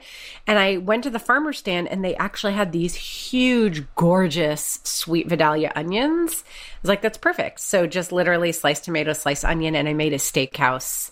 And 0.47 0.57
I 0.57 0.77
went 0.77 1.03
to 1.03 1.11
the 1.11 1.19
farmer 1.19 1.53
stand 1.53 1.87
and 1.89 2.03
they 2.03 2.15
actually 2.15 2.53
had 2.53 2.71
these 2.71 2.95
huge, 2.95 3.83
gorgeous 3.95 4.79
sweet 4.83 5.27
Vidalia 5.29 5.71
onions. 5.75 6.43
I 6.47 6.79
was 6.81 6.89
like, 6.89 7.03
that's 7.03 7.17
perfect. 7.17 7.59
So 7.59 7.85
just 7.85 8.11
literally 8.11 8.51
sliced 8.53 8.85
tomato, 8.85 9.13
sliced 9.13 9.45
onion, 9.45 9.75
and 9.75 9.87
I 9.87 9.93
made 9.93 10.13
a 10.13 10.17
steakhouse 10.17 11.11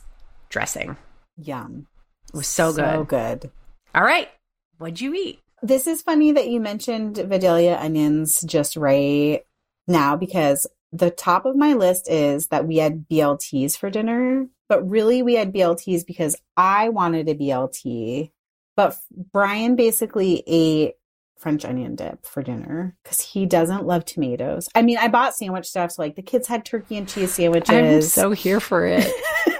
dressing. 0.49 0.97
Yum. 1.37 1.85
It 2.33 2.37
was 2.37 2.47
so, 2.47 2.71
So 2.71 3.03
good. 3.03 3.41
good. 3.41 3.51
All 3.93 4.03
right. 4.03 4.29
What'd 4.79 4.99
you 4.99 5.13
eat? 5.13 5.41
This 5.61 5.85
is 5.85 6.01
funny 6.01 6.31
that 6.31 6.47
you 6.47 6.59
mentioned 6.59 7.17
Vidalia 7.17 7.77
onions 7.79 8.41
just 8.45 8.75
right 8.75 9.45
now 9.87 10.15
because 10.15 10.65
the 10.97 11.11
top 11.11 11.45
of 11.45 11.55
my 11.55 11.73
list 11.73 12.09
is 12.09 12.47
that 12.47 12.67
we 12.67 12.77
had 12.77 13.07
BLTs 13.09 13.77
for 13.77 13.89
dinner, 13.89 14.47
but 14.69 14.87
really 14.87 15.21
we 15.21 15.35
had 15.35 15.53
BLTs 15.53 16.05
because 16.05 16.35
I 16.55 16.89
wanted 16.89 17.27
a 17.27 17.35
BLT, 17.35 18.31
but 18.75 18.97
Brian 19.31 19.75
basically 19.75 20.43
ate 20.47 20.93
French 21.37 21.65
onion 21.65 21.95
dip 21.95 22.25
for 22.25 22.41
dinner 22.41 22.95
because 23.03 23.19
he 23.19 23.45
doesn't 23.45 23.85
love 23.85 24.05
tomatoes. 24.05 24.69
I 24.73 24.81
mean, 24.81 24.97
I 24.97 25.09
bought 25.09 25.35
sandwich 25.35 25.67
stuff, 25.67 25.91
so 25.91 26.01
like 26.01 26.15
the 26.15 26.21
kids 26.21 26.47
had 26.47 26.63
turkey 26.63 26.97
and 26.97 27.07
cheese 27.07 27.33
sandwiches. 27.33 27.69
I'm 27.69 28.01
so 28.01 28.31
here 28.31 28.59
for 28.59 28.85
it. 28.85 29.05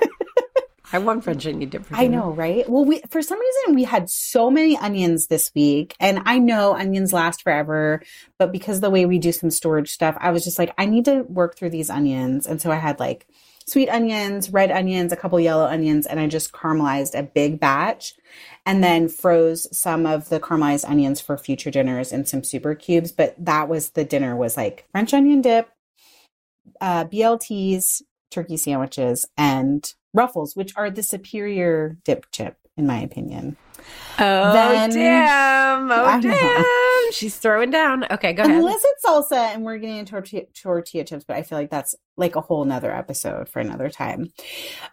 I 0.94 1.00
want 1.00 1.24
French 1.24 1.46
onion 1.46 1.70
dip. 1.70 1.86
For 1.86 1.96
I 1.96 2.08
know, 2.08 2.32
right? 2.32 2.68
Well, 2.70 2.86
we 2.86 3.01
for 3.10 3.22
some 3.22 3.39
reason 3.39 3.75
we 3.75 3.84
had 3.84 4.10
so 4.10 4.51
many 4.51 4.77
onions 4.77 5.27
this 5.27 5.51
week, 5.56 5.96
and 6.00 6.22
I 6.25 6.39
know 6.39 6.75
onions 6.75 7.13
last 7.13 7.44
forever, 7.44 8.01
but 8.38 8.51
because 8.51 8.77
of 8.77 8.82
the 8.82 8.89
way 8.89 9.06
we 9.06 9.20
do 9.20 9.32
some 9.32 9.51
storage 9.51 9.92
stuff, 9.92 10.18
I 10.20 10.32
was 10.32 10.44
just 10.44 10.60
like, 10.60 10.74
I 10.77 10.86
need 10.86 11.06
to 11.06 11.24
work 11.24 11.56
through 11.56 11.72
these 11.72 11.89
onions, 11.89 12.46
and 12.46 12.62
so 12.62 12.72
I 12.72 12.75
had 12.75 13.00
like 13.00 13.27
sweet 13.68 13.89
onions, 13.89 14.51
red 14.51 14.72
onions, 14.72 15.12
a 15.12 15.15
couple 15.15 15.39
yellow 15.39 15.65
onions, 15.65 16.06
and 16.06 16.20
I 16.20 16.27
just 16.27 16.51
caramelized 16.51 17.18
a 17.18 17.24
big 17.24 17.60
batch, 17.60 18.13
and 18.65 18.84
then 18.84 19.10
froze 19.10 19.68
some 19.77 20.06
of 20.06 20.30
the 20.30 20.39
caramelized 20.39 20.88
onions 20.88 21.20
for 21.20 21.38
future 21.38 21.72
dinners 21.72 22.12
in 22.12 22.25
some 22.25 22.44
super 22.44 22.75
cubes. 22.75 23.12
But 23.12 23.36
that 23.44 23.68
was 23.68 23.92
the 23.92 24.06
dinner 24.06 24.36
was 24.36 24.56
like 24.56 24.86
French 24.92 25.13
onion 25.13 25.42
dip, 25.42 25.70
uh, 26.80 27.06
BLTs, 27.06 28.01
turkey 28.36 28.58
sandwiches, 28.58 29.25
and 29.38 29.94
ruffles, 30.13 30.56
which 30.56 30.74
are 30.75 30.92
the 30.92 31.01
superior 31.01 31.98
dip 32.04 32.30
chip, 32.32 32.58
in 32.77 32.86
my 32.86 33.00
opinion. 33.00 33.56
Oh 34.18 34.54
Then- 34.54 34.92
damn! 34.92 35.92
Oh 35.92 36.22
damn! 36.22 37.12
She's 37.12 37.36
throwing 37.36 37.70
down. 37.70 38.06
Okay, 38.10 38.34
go 38.34 38.44
ahead. 38.44 38.58
Unless 38.58 38.82
it's 38.84 39.06
salsa 39.06 39.54
and 39.54 39.63
we're 39.63 39.77
getting 39.77 39.98
into 39.98 40.12
tortilla, 40.12 40.44
tortilla 40.54 41.04
chips, 41.04 41.25
but 41.27 41.36
I 41.36 41.44
feel 41.44 41.58
like 41.58 41.70
that's 41.70 41.96
like 42.18 42.36
a 42.36 42.42
whole 42.42 42.63
nother 42.63 42.96
episode 42.96 43.50
for 43.50 43.60
another 43.60 43.89
time. 43.89 44.32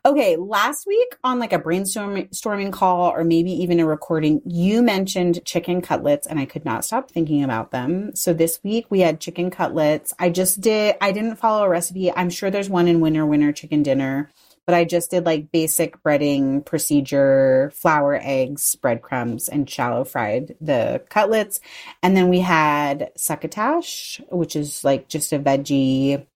Okay, 0.05 0.37
last 0.37 0.87
week 0.87 1.17
on 1.23 1.39
like 1.39 1.53
a 1.53 1.59
brainstorming 1.59 2.35
storming 2.35 2.73
call 2.73 3.11
or 3.11 3.23
maybe 3.23 3.53
even 3.53 3.79
a 3.81 3.87
recording, 3.87 4.43
you 4.45 4.83
mentioned 4.83 5.45
chicken 5.45 5.81
cutlets 5.81 6.27
and 6.27 6.39
I 6.41 6.45
could 6.45 6.65
not 6.65 6.85
stop 6.85 7.11
thinking 7.11 7.45
about 7.45 7.71
them. 7.71 8.15
So 8.17 8.33
this 8.33 8.59
week 8.65 8.87
we 8.91 9.01
had 9.01 9.21
chicken 9.21 9.51
cutlets. 9.51 10.13
I 10.19 10.31
just 10.31 10.61
did 10.61 10.97
I 11.01 11.13
didn't 11.13 11.37
follow 11.37 11.65
a 11.65 11.69
recipe. 11.69 12.13
I'm 12.13 12.31
sure 12.31 12.51
there's 12.51 12.69
one 12.71 12.89
in 12.89 13.01
winner 13.01 13.25
winner 13.25 13.53
chicken 13.53 13.83
dinner. 13.85 14.31
But 14.67 14.75
I 14.77 14.85
just 14.85 15.11
did 15.11 15.27
like 15.27 15.51
basic 15.51 16.01
breading 16.03 16.65
procedure, 16.65 17.73
flour, 17.75 18.19
eggs, 18.23 18.77
breadcrumbs, 18.77 19.49
and 19.49 19.69
shallow 19.69 20.05
fried 20.05 20.55
the 20.61 21.03
cutlets. 21.11 21.61
And 22.03 22.17
then 22.17 22.29
we 22.29 22.41
had 22.41 23.11
succotash, 23.17 24.21
which 24.31 24.55
is 24.55 24.85
like 24.85 25.09
just 25.09 25.33
a 25.33 25.39
veggie 25.41 26.27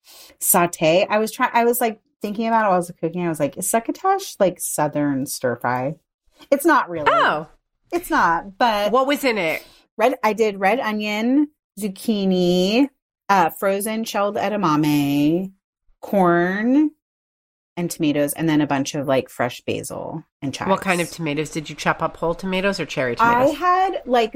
saute. 0.40 1.06
I 1.08 1.18
was 1.18 1.30
trying, 1.30 1.50
I 1.54 1.64
was 1.64 1.80
like 1.80 2.00
thinking 2.20 2.48
about 2.48 2.62
it 2.64 2.68
while 2.68 2.74
I 2.74 2.78
was 2.78 2.92
cooking. 3.00 3.24
I 3.24 3.28
was 3.28 3.38
like, 3.40 3.56
is 3.56 3.70
succotash 3.70 4.34
like 4.40 4.58
southern 4.60 5.26
stir 5.26 5.56
fry? 5.56 5.94
It's 6.50 6.64
not 6.64 6.90
really. 6.90 7.08
oh, 7.08 7.48
It's 7.92 8.10
not, 8.10 8.58
but 8.58 8.90
what 8.90 9.06
was 9.06 9.22
in 9.22 9.38
it? 9.38 9.64
red, 9.96 10.16
I 10.24 10.32
did 10.32 10.58
red 10.58 10.80
onion, 10.80 11.48
zucchini, 11.80 12.88
uh, 13.28 13.50
frozen 13.50 14.04
shelled 14.04 14.36
edamame, 14.36 15.52
corn, 16.00 16.90
and 17.76 17.90
tomatoes, 17.90 18.32
and 18.32 18.48
then 18.48 18.60
a 18.60 18.66
bunch 18.66 18.94
of 18.94 19.06
like 19.06 19.28
fresh 19.28 19.60
basil 19.62 20.24
and 20.42 20.54
chives. 20.54 20.70
What 20.70 20.80
kind 20.80 21.00
of 21.00 21.10
tomatoes 21.10 21.50
did 21.50 21.68
you 21.68 21.76
chop 21.76 22.02
up? 22.02 22.16
Whole 22.16 22.34
tomatoes 22.34 22.80
or 22.80 22.86
cherry 22.86 23.16
tomatoes? 23.16 23.50
I 23.50 23.54
had 23.54 24.02
like 24.06 24.34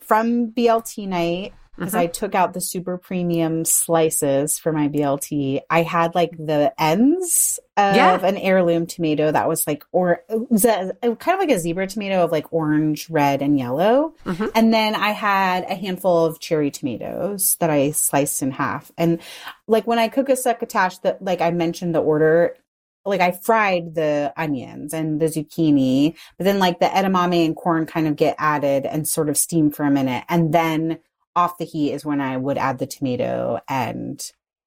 from 0.00 0.48
BLT 0.52 1.06
night 1.08 1.52
because 1.76 1.94
Mhm. 1.94 1.98
I 2.00 2.06
took 2.06 2.34
out 2.34 2.52
the 2.52 2.60
super 2.60 2.98
premium 2.98 3.64
slices 3.64 4.58
for 4.58 4.72
my 4.72 4.88
BLT. 4.88 5.60
I 5.70 5.82
had 5.82 6.14
like 6.14 6.32
the 6.36 6.70
ends 6.78 7.58
of 7.78 7.96
Yeah. 7.96 8.18
an 8.22 8.36
heirloom 8.36 8.84
tomato 8.86 9.32
that 9.32 9.48
was 9.48 9.66
like 9.66 9.82
or 9.90 10.22
was 10.50 10.66
a, 10.66 10.92
kind 11.02 11.34
of 11.34 11.40
like 11.40 11.50
a 11.50 11.58
zebra 11.58 11.86
tomato 11.86 12.22
of 12.24 12.30
like 12.30 12.52
orange, 12.52 13.08
red, 13.08 13.40
and 13.40 13.58
yellow. 13.58 14.12
Mhm. 14.26 14.50
And 14.54 14.74
then 14.74 14.94
I 14.94 15.12
had 15.12 15.64
a 15.64 15.74
handful 15.74 16.26
of 16.26 16.40
cherry 16.40 16.70
tomatoes 16.70 17.56
that 17.60 17.70
I 17.70 17.92
sliced 17.92 18.42
in 18.42 18.50
half. 18.50 18.92
And 18.98 19.18
like 19.66 19.86
when 19.86 19.98
I 19.98 20.08
cook 20.08 20.28
a 20.28 20.36
succotash, 20.36 20.98
that 20.98 21.22
like 21.24 21.40
I 21.40 21.52
mentioned 21.52 21.94
the 21.94 22.02
order. 22.02 22.54
Like 23.04 23.20
I 23.20 23.32
fried 23.32 23.94
the 23.94 24.32
onions 24.36 24.94
and 24.94 25.20
the 25.20 25.26
zucchini, 25.26 26.16
but 26.38 26.44
then 26.44 26.58
like 26.58 26.78
the 26.80 26.86
edamame 26.86 27.46
and 27.46 27.56
corn 27.56 27.86
kind 27.86 28.06
of 28.06 28.16
get 28.16 28.36
added 28.38 28.86
and 28.86 29.08
sort 29.08 29.28
of 29.28 29.36
steam 29.36 29.70
for 29.70 29.84
a 29.84 29.90
minute. 29.90 30.24
And 30.28 30.52
then 30.54 30.98
off 31.34 31.58
the 31.58 31.64
heat 31.64 31.92
is 31.92 32.04
when 32.04 32.20
I 32.20 32.36
would 32.36 32.58
add 32.58 32.78
the 32.78 32.86
tomato 32.86 33.58
and 33.68 34.22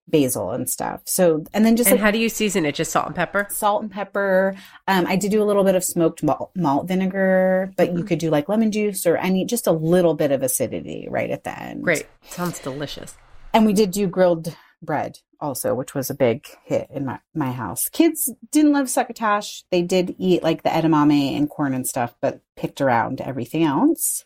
basil 0.07 0.51
and 0.51 0.69
stuff. 0.69 1.01
So, 1.05 1.45
and 1.53 1.65
then 1.65 1.75
just 1.75 1.89
and 1.89 1.97
like 1.97 2.03
how 2.03 2.11
do 2.11 2.19
you 2.19 2.29
season 2.29 2.65
it? 2.65 2.75
Just 2.75 2.91
salt 2.91 3.07
and 3.07 3.15
pepper? 3.15 3.47
salt 3.49 3.81
and 3.81 3.91
pepper. 3.91 4.55
Um, 4.87 5.07
I 5.07 5.15
did 5.15 5.31
do 5.31 5.41
a 5.41 5.45
little 5.45 5.63
bit 5.63 5.75
of 5.75 5.83
smoked 5.83 6.21
malt, 6.21 6.51
malt 6.55 6.87
vinegar, 6.87 7.71
but 7.77 7.87
Mm-hmm. 7.89 7.97
you 7.99 8.03
could 8.03 8.19
do 8.19 8.29
like 8.29 8.49
lemon 8.49 8.71
juice 8.71 9.05
or 9.05 9.17
any, 9.17 9.45
just 9.45 9.65
a 9.65 9.71
little 9.71 10.13
bit 10.13 10.31
of 10.31 10.43
acidity 10.43 11.07
right 11.09 11.29
at 11.31 11.43
the 11.43 11.59
end. 11.59 11.83
Great. 11.83 12.05
Sounds 12.29 12.59
delicious. 12.59 13.15
And 13.53 13.65
we 13.65 13.73
did 13.73 13.91
do 13.91 14.07
grilled 14.07 14.55
bread 14.81 15.19
also, 15.45 15.75
which 15.75 15.93
was 15.93 16.09
a 16.09 16.15
big 16.15 16.45
hit 16.63 16.87
in 16.89 17.05
my, 17.05 17.19
my 17.33 17.51
house. 17.51 17.87
Kids 17.89 18.33
didn't 18.51 18.73
love 18.73 18.89
succotash. 18.89 19.63
They 19.71 19.83
did 19.83 20.15
eat 20.17 20.43
like 20.43 20.63
the 20.63 20.69
edamame 20.69 21.37
and 21.37 21.49
corn 21.49 21.73
and 21.73 21.87
stuff, 21.87 22.15
but 22.19 22.41
picked 22.55 22.81
around 22.81 23.21
everything 23.21 23.63
else. 23.63 24.23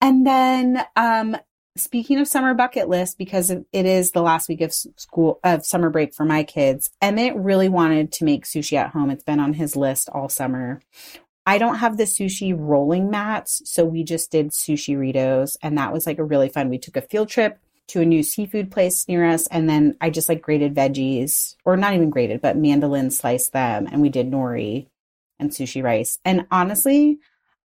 And 0.00 0.26
then, 0.26 0.84
um, 0.94 1.36
speaking 1.76 2.18
of 2.18 2.28
summer 2.28 2.54
bucket 2.54 2.88
list, 2.88 3.18
because 3.18 3.50
it 3.50 3.66
is 3.72 4.12
the 4.12 4.22
last 4.22 4.48
week 4.48 4.60
of 4.60 4.72
school 4.72 5.40
of 5.42 5.66
summer 5.66 5.90
break 5.90 6.14
for 6.14 6.24
my 6.24 6.44
kids, 6.44 6.90
Emmett 7.02 7.36
really 7.36 7.68
wanted 7.68 8.12
to 8.12 8.24
make 8.24 8.44
sushi 8.44 8.76
at 8.76 8.90
home. 8.90 9.10
It's 9.10 9.24
been 9.24 9.40
on 9.40 9.54
his 9.54 9.76
list 9.76 10.08
all 10.08 10.28
summer. 10.28 10.80
I 11.46 11.58
don't 11.58 11.76
have 11.76 11.96
the 11.96 12.04
sushi 12.04 12.54
rolling 12.56 13.10
mats, 13.10 13.62
so 13.64 13.84
we 13.84 14.04
just 14.04 14.30
did 14.30 14.50
sushi 14.50 14.96
ritos, 14.96 15.56
and 15.62 15.78
that 15.78 15.92
was 15.92 16.06
like 16.06 16.18
a 16.18 16.24
really 16.24 16.50
fun. 16.50 16.68
We 16.68 16.78
took 16.78 16.96
a 16.96 17.00
field 17.00 17.28
trip 17.28 17.58
to 17.88 18.00
a 18.00 18.06
new 18.06 18.22
seafood 18.22 18.70
place 18.70 19.06
near 19.08 19.24
us, 19.24 19.46
and 19.48 19.68
then 19.68 19.96
I 20.00 20.10
just 20.10 20.28
like 20.28 20.42
grated 20.42 20.74
veggies, 20.74 21.56
or 21.64 21.76
not 21.76 21.94
even 21.94 22.10
grated, 22.10 22.40
but 22.40 22.56
mandolin 22.56 23.10
sliced 23.10 23.52
them, 23.52 23.88
and 23.90 24.00
we 24.00 24.08
did 24.08 24.30
nori 24.30 24.86
and 25.38 25.50
sushi 25.50 25.82
rice. 25.82 26.18
And 26.24 26.46
honestly, 26.50 27.18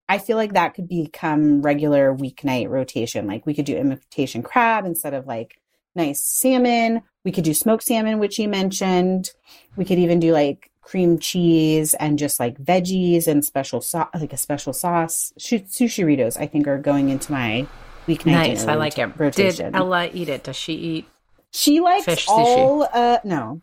I 0.08 0.18
feel 0.18 0.36
like 0.36 0.52
that 0.52 0.74
could 0.74 0.88
become 0.88 1.62
regular 1.62 2.14
weeknight 2.14 2.68
rotation. 2.68 3.26
Like 3.26 3.46
we 3.46 3.54
could 3.54 3.64
do 3.64 3.76
imitation 3.76 4.42
crab 4.42 4.84
instead 4.84 5.14
of 5.14 5.26
like 5.26 5.60
nice 5.94 6.22
salmon. 6.22 7.02
We 7.24 7.32
could 7.32 7.44
do 7.44 7.54
smoked 7.54 7.84
salmon, 7.84 8.18
which 8.18 8.38
you 8.38 8.48
mentioned. 8.48 9.30
We 9.76 9.84
could 9.84 9.98
even 9.98 10.20
do 10.20 10.32
like 10.32 10.70
cream 10.82 11.18
cheese 11.18 11.94
and 11.94 12.18
just 12.18 12.38
like 12.38 12.58
veggies 12.58 13.26
and 13.26 13.44
special 13.44 13.80
sauce, 13.80 14.08
like 14.14 14.32
a 14.32 14.38
special 14.38 14.72
sauce. 14.72 15.32
Sh- 15.38 15.54
sushi 15.54 16.04
ritos, 16.04 16.38
I 16.38 16.46
think, 16.46 16.66
are 16.66 16.78
going 16.78 17.08
into 17.08 17.32
my 17.32 17.66
weeknight. 18.06 18.32
Nice. 18.32 18.64
I 18.66 18.74
like 18.74 18.98
it. 18.98 19.18
Rotation. 19.18 19.72
Did 19.72 19.76
Ella 19.76 20.08
eat 20.12 20.28
it? 20.28 20.44
Does 20.44 20.56
she 20.56 20.74
eat? 20.74 21.08
she 21.54 21.80
likes 21.80 22.04
fish 22.04 22.26
all 22.28 22.82
uh 22.92 23.18
no 23.24 23.60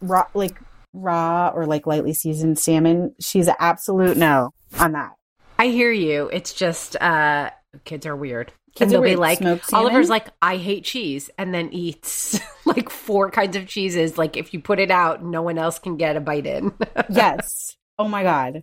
raw 0.00 0.24
like 0.32 0.56
raw 0.92 1.50
or 1.54 1.66
like 1.66 1.86
lightly 1.86 2.14
seasoned 2.14 2.58
salmon. 2.58 3.14
She's 3.20 3.48
an 3.48 3.56
absolute 3.58 4.16
no 4.16 4.54
on 4.78 4.92
that. 4.92 5.12
I 5.58 5.68
hear 5.68 5.90
you. 5.90 6.30
It's 6.32 6.52
just 6.52 6.96
uh 7.00 7.50
kids 7.84 8.06
are 8.06 8.16
weird. 8.16 8.52
Kids 8.74 8.80
and 8.80 8.92
they'll 8.92 9.10
be 9.10 9.16
like, 9.16 9.38
Smoked 9.38 9.66
salmon? 9.66 9.86
Oliver's 9.90 10.08
like, 10.08 10.28
I 10.40 10.56
hate 10.56 10.84
cheese, 10.84 11.28
and 11.36 11.52
then 11.52 11.68
eats 11.72 12.40
like 12.64 12.88
four 12.88 13.30
kinds 13.30 13.54
of 13.54 13.66
cheeses. 13.66 14.16
Like 14.16 14.36
if 14.36 14.54
you 14.54 14.60
put 14.60 14.78
it 14.78 14.90
out, 14.90 15.22
no 15.22 15.42
one 15.42 15.58
else 15.58 15.78
can 15.78 15.96
get 15.96 16.16
a 16.16 16.20
bite 16.20 16.46
in. 16.46 16.72
yes. 17.10 17.76
Oh 17.98 18.08
my 18.08 18.22
god. 18.22 18.62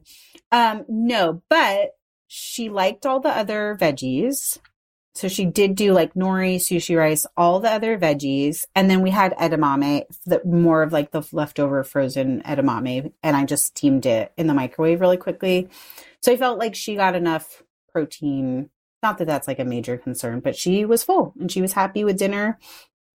Um 0.52 0.86
no, 0.88 1.44
but 1.50 1.92
she 2.28 2.70
liked 2.70 3.06
all 3.06 3.20
the 3.20 3.30
other 3.30 3.78
veggies. 3.80 4.58
So 5.20 5.28
she 5.28 5.44
did 5.44 5.76
do 5.76 5.92
like 5.92 6.14
nori, 6.14 6.56
sushi 6.56 6.98
rice, 6.98 7.26
all 7.36 7.60
the 7.60 7.70
other 7.70 8.00
veggies, 8.00 8.64
and 8.74 8.90
then 8.90 9.02
we 9.02 9.10
had 9.10 9.36
edamame, 9.36 10.04
the 10.26 10.42
more 10.46 10.82
of 10.82 10.94
like 10.94 11.12
the 11.12 11.28
leftover 11.34 11.84
frozen 11.84 12.42
edamame, 12.44 13.12
and 13.22 13.36
I 13.36 13.44
just 13.44 13.66
steamed 13.66 14.06
it 14.06 14.32
in 14.38 14.48
the 14.48 14.54
microwave 14.54 15.02
really 15.02 15.18
quickly. 15.18 15.68
So 16.22 16.32
I 16.32 16.38
felt 16.38 16.58
like 16.58 16.74
she 16.74 16.96
got 16.96 17.18
enough 17.18 17.64
protein. 17.92 18.70
Not 19.04 19.18
that 19.18 19.28
that's 19.28 19.46
like 19.46 19.60
a 19.60 19.66
major 19.66 19.98
concern, 19.98 20.40
but 20.40 20.56
she 20.56 20.86
was 20.86 21.04
full 21.04 21.34
and 21.38 21.52
she 21.52 21.62
was 21.62 21.74
happy 21.74 22.06
with 22.06 22.18
dinner. 22.18 22.58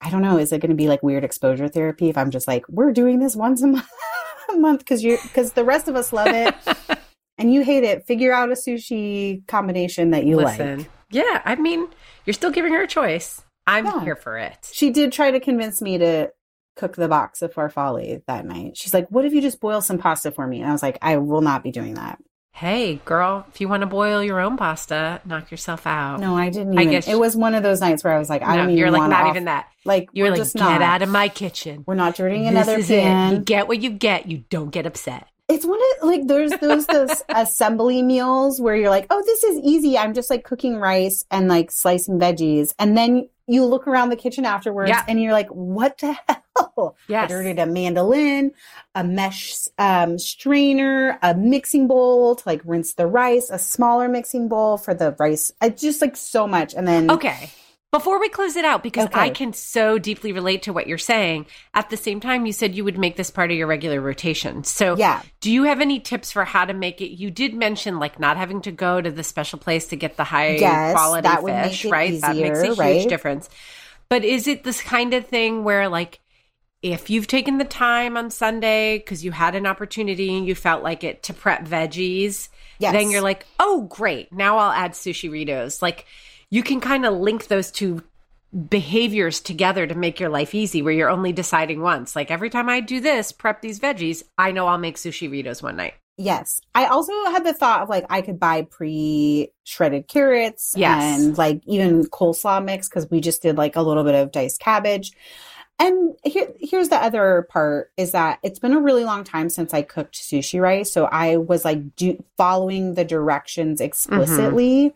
I 0.02 0.11
don't 0.11 0.20
know, 0.20 0.37
is 0.37 0.52
it 0.52 0.61
going 0.61 0.68
to 0.68 0.76
be 0.76 0.88
like 0.88 1.02
weird 1.02 1.25
exposure 1.25 1.68
therapy 1.68 2.11
if 2.11 2.18
I'm 2.18 2.30
just 2.30 2.46
like, 2.46 2.68
we're 2.68 2.92
doing 2.92 3.18
this 3.18 3.34
once 3.34 3.62
a 3.62 3.66
month, 3.66 3.88
month 4.54 4.80
because 4.80 5.02
you 5.02 5.16
because 5.23 5.52
the 5.52 5.64
rest 5.64 5.88
of 5.88 5.96
us 5.96 6.12
love 6.12 6.28
it 6.28 6.54
and 7.38 7.50
you 7.50 7.62
hate 7.62 7.82
it. 7.84 8.06
Figure 8.06 8.34
out 8.34 8.50
a 8.50 8.56
sushi 8.56 9.46
combination 9.46 10.11
that 10.11 10.26
you 10.26 10.37
Listen, 10.37 10.80
like. 10.80 10.90
Yeah, 11.14 11.40
I 11.44 11.54
mean, 11.54 11.88
you're 12.26 12.35
still 12.35 12.50
giving 12.50 12.73
her 12.73 12.83
a 12.83 12.87
choice. 12.87 13.40
I'm 13.66 13.87
Yeah. 13.87 14.02
here 14.04 14.16
for 14.16 14.37
it. 14.37 14.68
She 14.73 14.90
did 14.90 15.12
try 15.12 15.30
to 15.30 15.40
convince 15.40 15.80
me 15.80 15.97
to 15.99 16.30
cook 16.76 16.97
the 16.97 17.09
box 17.09 17.40
of 17.40 17.54
farfalle 17.54 18.23
that 18.26 18.44
night. 18.44 18.76
She's 18.76 18.92
like, 18.92 19.06
"What 19.09 19.25
if 19.25 19.33
you 19.33 19.40
just 19.40 19.61
boil 19.61 19.80
some 19.80 19.97
pasta 19.99 20.30
for 20.33 20.47
me?" 20.47 20.61
And 20.61 20.68
I 20.68 20.73
was 20.73 20.83
like, 20.83 20.99
"I 21.00 21.16
will 21.16 21.40
not 21.40 21.62
be 21.62 21.71
doing 21.71 21.94
that." 21.94 22.18
Hey, 22.52 23.00
girl, 23.04 23.47
if 23.52 23.61
you 23.61 23.68
want 23.68 23.80
to 23.80 23.87
boil 23.87 24.23
your 24.23 24.38
own 24.38 24.56
pasta, 24.56 25.21
knock 25.25 25.50
yourself 25.50 25.87
out. 25.88 26.21
No, 26.21 26.37
I 26.37 26.50
didn't. 26.50 26.78
I 26.78 26.85
guess- 26.85 27.09
it 27.09 27.18
was 27.18 27.35
one 27.37 27.54
of 27.56 27.62
those 27.64 27.80
nights 27.80 28.04
where 28.04 28.12
I 28.12 28.18
was 28.18 28.28
like, 28.30 28.42
"I 28.42 28.52
No, 28.52 28.56
don't 28.62 28.71
even 28.71 28.78
you're 28.78 28.90
like 28.92 29.09
not 29.11 29.23
off- 29.25 29.30
even 29.30 29.47
that. 29.47 29.66
Like 29.85 30.09
You're 30.12 30.30
like, 30.30 30.38
just 30.38 30.54
get 30.54 30.61
not. 30.62 30.83
out 30.83 31.02
of 31.02 31.09
my 31.09 31.28
kitchen. 31.28 31.83
We're 31.87 31.94
not 31.97 32.14
dirtying 32.16 32.47
another 32.47 32.80
pan. 32.83 33.33
You 33.33 33.38
get 33.40 33.66
what 33.66 33.80
you 33.83 33.90
get. 33.90 34.26
You 34.28 34.44
don't 34.50 34.71
get 34.71 34.87
upset. 34.87 35.26
It's 35.48 35.64
one 35.66 35.78
of 36.00 36.08
like 36.08 36.26
there's 36.26 36.52
those 36.52 36.86
those 36.86 37.22
assembly 37.28 38.02
meals 38.02 38.60
where 38.60 38.74
you're 38.74 38.90
like, 38.90 39.06
oh, 39.10 39.22
this 39.26 39.44
is 39.44 39.60
easy. 39.62 39.98
I'm 39.98 40.14
just 40.14 40.30
like 40.30 40.42
cooking 40.44 40.76
rice 40.78 41.24
and 41.30 41.48
like 41.48 41.70
slicing 41.70 42.18
veggies, 42.18 42.72
and 42.78 42.96
then 42.96 43.28
you 43.46 43.66
look 43.66 43.86
around 43.86 44.08
the 44.08 44.16
kitchen 44.16 44.46
afterwards 44.46 44.88
Yeah. 44.88 45.04
and 45.06 45.20
you're 45.20 45.34
like, 45.34 45.48
what 45.50 45.98
the 45.98 46.16
hell? 46.56 46.96
Yes. 47.08 47.24
I 47.24 47.26
dirtied 47.26 47.58
a 47.58 47.66
mandolin, 47.66 48.52
a 48.94 49.04
mesh 49.04 49.52
um, 49.78 50.18
strainer, 50.18 51.18
a 51.22 51.34
mixing 51.34 51.86
bowl 51.86 52.36
to 52.36 52.42
like 52.48 52.62
rinse 52.64 52.94
the 52.94 53.06
rice, 53.06 53.50
a 53.50 53.58
smaller 53.58 54.08
mixing 54.08 54.48
bowl 54.48 54.78
for 54.78 54.94
the 54.94 55.14
rice. 55.18 55.52
It's 55.60 55.82
just 55.82 56.00
like 56.00 56.16
so 56.16 56.46
much, 56.46 56.72
and 56.74 56.88
then 56.88 57.10
Okay. 57.10 57.50
Before 57.94 58.18
we 58.18 58.28
close 58.28 58.56
it 58.56 58.64
out, 58.64 58.82
because 58.82 59.04
Okay. 59.04 59.20
I 59.20 59.28
can 59.28 59.52
so 59.52 59.98
deeply 59.98 60.32
relate 60.32 60.64
to 60.64 60.72
what 60.72 60.88
you're 60.88 60.98
saying, 60.98 61.46
at 61.74 61.90
the 61.90 61.96
same 61.96 62.18
time, 62.18 62.44
you 62.44 62.52
said 62.52 62.74
you 62.74 62.82
would 62.82 62.98
make 62.98 63.14
this 63.14 63.30
part 63.30 63.52
of 63.52 63.56
your 63.56 63.68
regular 63.68 64.00
rotation. 64.00 64.64
So, 64.64 64.96
yeah, 64.96 65.22
do 65.40 65.48
you 65.52 65.62
have 65.62 65.80
any 65.80 66.00
tips 66.00 66.32
for 66.32 66.44
how 66.44 66.64
to 66.64 66.74
make 66.74 67.00
it? 67.00 67.10
You 67.14 67.30
did 67.30 67.54
mention 67.54 68.00
like 68.00 68.18
not 68.18 68.36
having 68.36 68.62
to 68.62 68.72
go 68.72 69.00
to 69.00 69.12
the 69.12 69.22
special 69.22 69.60
place 69.60 69.86
to 69.86 69.96
get 69.96 70.16
the 70.16 70.24
high 70.24 70.56
Yes, 70.58 70.92
quality 70.92 71.22
that 71.22 71.44
would 71.44 71.54
make 71.54 71.72
fish, 71.72 71.84
right? 71.84 72.20
that 72.20 72.36
makes 72.36 72.64
a 72.64 72.66
huge 72.66 72.78
right? 72.78 73.08
difference. 73.08 73.48
But 74.08 74.24
is 74.24 74.48
it 74.48 74.64
this 74.64 74.82
kind 74.82 75.14
of 75.14 75.28
thing 75.28 75.62
where 75.62 75.88
like 75.88 76.18
if 76.82 77.08
you've 77.10 77.28
taken 77.28 77.58
the 77.58 77.64
time 77.64 78.16
on 78.16 78.28
Sunday 78.28 78.98
because 78.98 79.24
you 79.24 79.30
had 79.30 79.54
an 79.54 79.66
opportunity 79.66 80.36
and 80.36 80.46
you 80.48 80.56
felt 80.56 80.82
like 80.82 81.04
it 81.04 81.22
to 81.22 81.32
prep 81.32 81.64
veggies, 81.64 82.48
yes, 82.78 82.92
then 82.92 83.10
you're 83.10 83.22
like, 83.22 83.46
oh, 83.60 83.82
great. 83.88 84.32
Now 84.32 84.58
I'll 84.58 84.72
add 84.72 84.92
sushi 84.92 85.30
ritos. 85.30 85.80
Like 85.80 86.06
you 86.50 86.62
can 86.62 86.80
kind 86.80 87.04
of 87.06 87.14
link 87.14 87.46
those 87.46 87.70
two 87.70 88.02
behaviors 88.68 89.40
together 89.40 89.86
to 89.86 89.94
make 89.94 90.20
your 90.20 90.28
life 90.28 90.54
easy 90.54 90.80
where 90.80 90.92
you're 90.92 91.10
only 91.10 91.32
deciding 91.32 91.80
once. 91.80 92.14
Like 92.14 92.30
every 92.30 92.50
time 92.50 92.68
I 92.68 92.80
do 92.80 93.00
this, 93.00 93.32
prep 93.32 93.60
these 93.60 93.80
veggies, 93.80 94.22
I 94.38 94.52
know 94.52 94.66
I'll 94.68 94.78
make 94.78 94.96
sushi 94.96 95.28
ritos 95.28 95.62
one 95.62 95.76
night. 95.76 95.94
Yes. 96.16 96.60
I 96.74 96.86
also 96.86 97.12
had 97.26 97.44
the 97.44 97.52
thought 97.52 97.82
of 97.82 97.88
like 97.88 98.06
I 98.08 98.22
could 98.22 98.38
buy 98.38 98.62
pre 98.62 99.50
shredded 99.64 100.06
carrots 100.06 100.74
Yes. 100.76 101.20
and 101.20 101.36
like 101.36 101.62
even 101.66 102.04
coleslaw 102.04 102.64
mix 102.64 102.88
because 102.88 103.10
we 103.10 103.20
just 103.20 103.42
did 103.42 103.56
like 103.56 103.74
a 103.74 103.82
little 103.82 104.04
bit 104.04 104.14
of 104.14 104.30
diced 104.30 104.60
cabbage. 104.60 105.12
And 105.78 106.14
here, 106.22 106.52
here's 106.60 106.88
the 106.88 107.02
other 107.02 107.48
part 107.50 107.90
is 107.96 108.12
that 108.12 108.38
it's 108.42 108.60
been 108.60 108.74
a 108.74 108.80
really 108.80 109.04
long 109.04 109.24
time 109.24 109.50
since 109.50 109.74
I 109.74 109.82
cooked 109.82 110.14
sushi 110.14 110.60
rice. 110.60 110.92
So 110.92 111.06
I 111.06 111.36
was 111.36 111.64
like 111.64 111.96
do, 111.96 112.22
following 112.36 112.94
the 112.94 113.04
directions 113.04 113.80
mm-hmm. 113.80 113.86
explicitly 113.86 114.94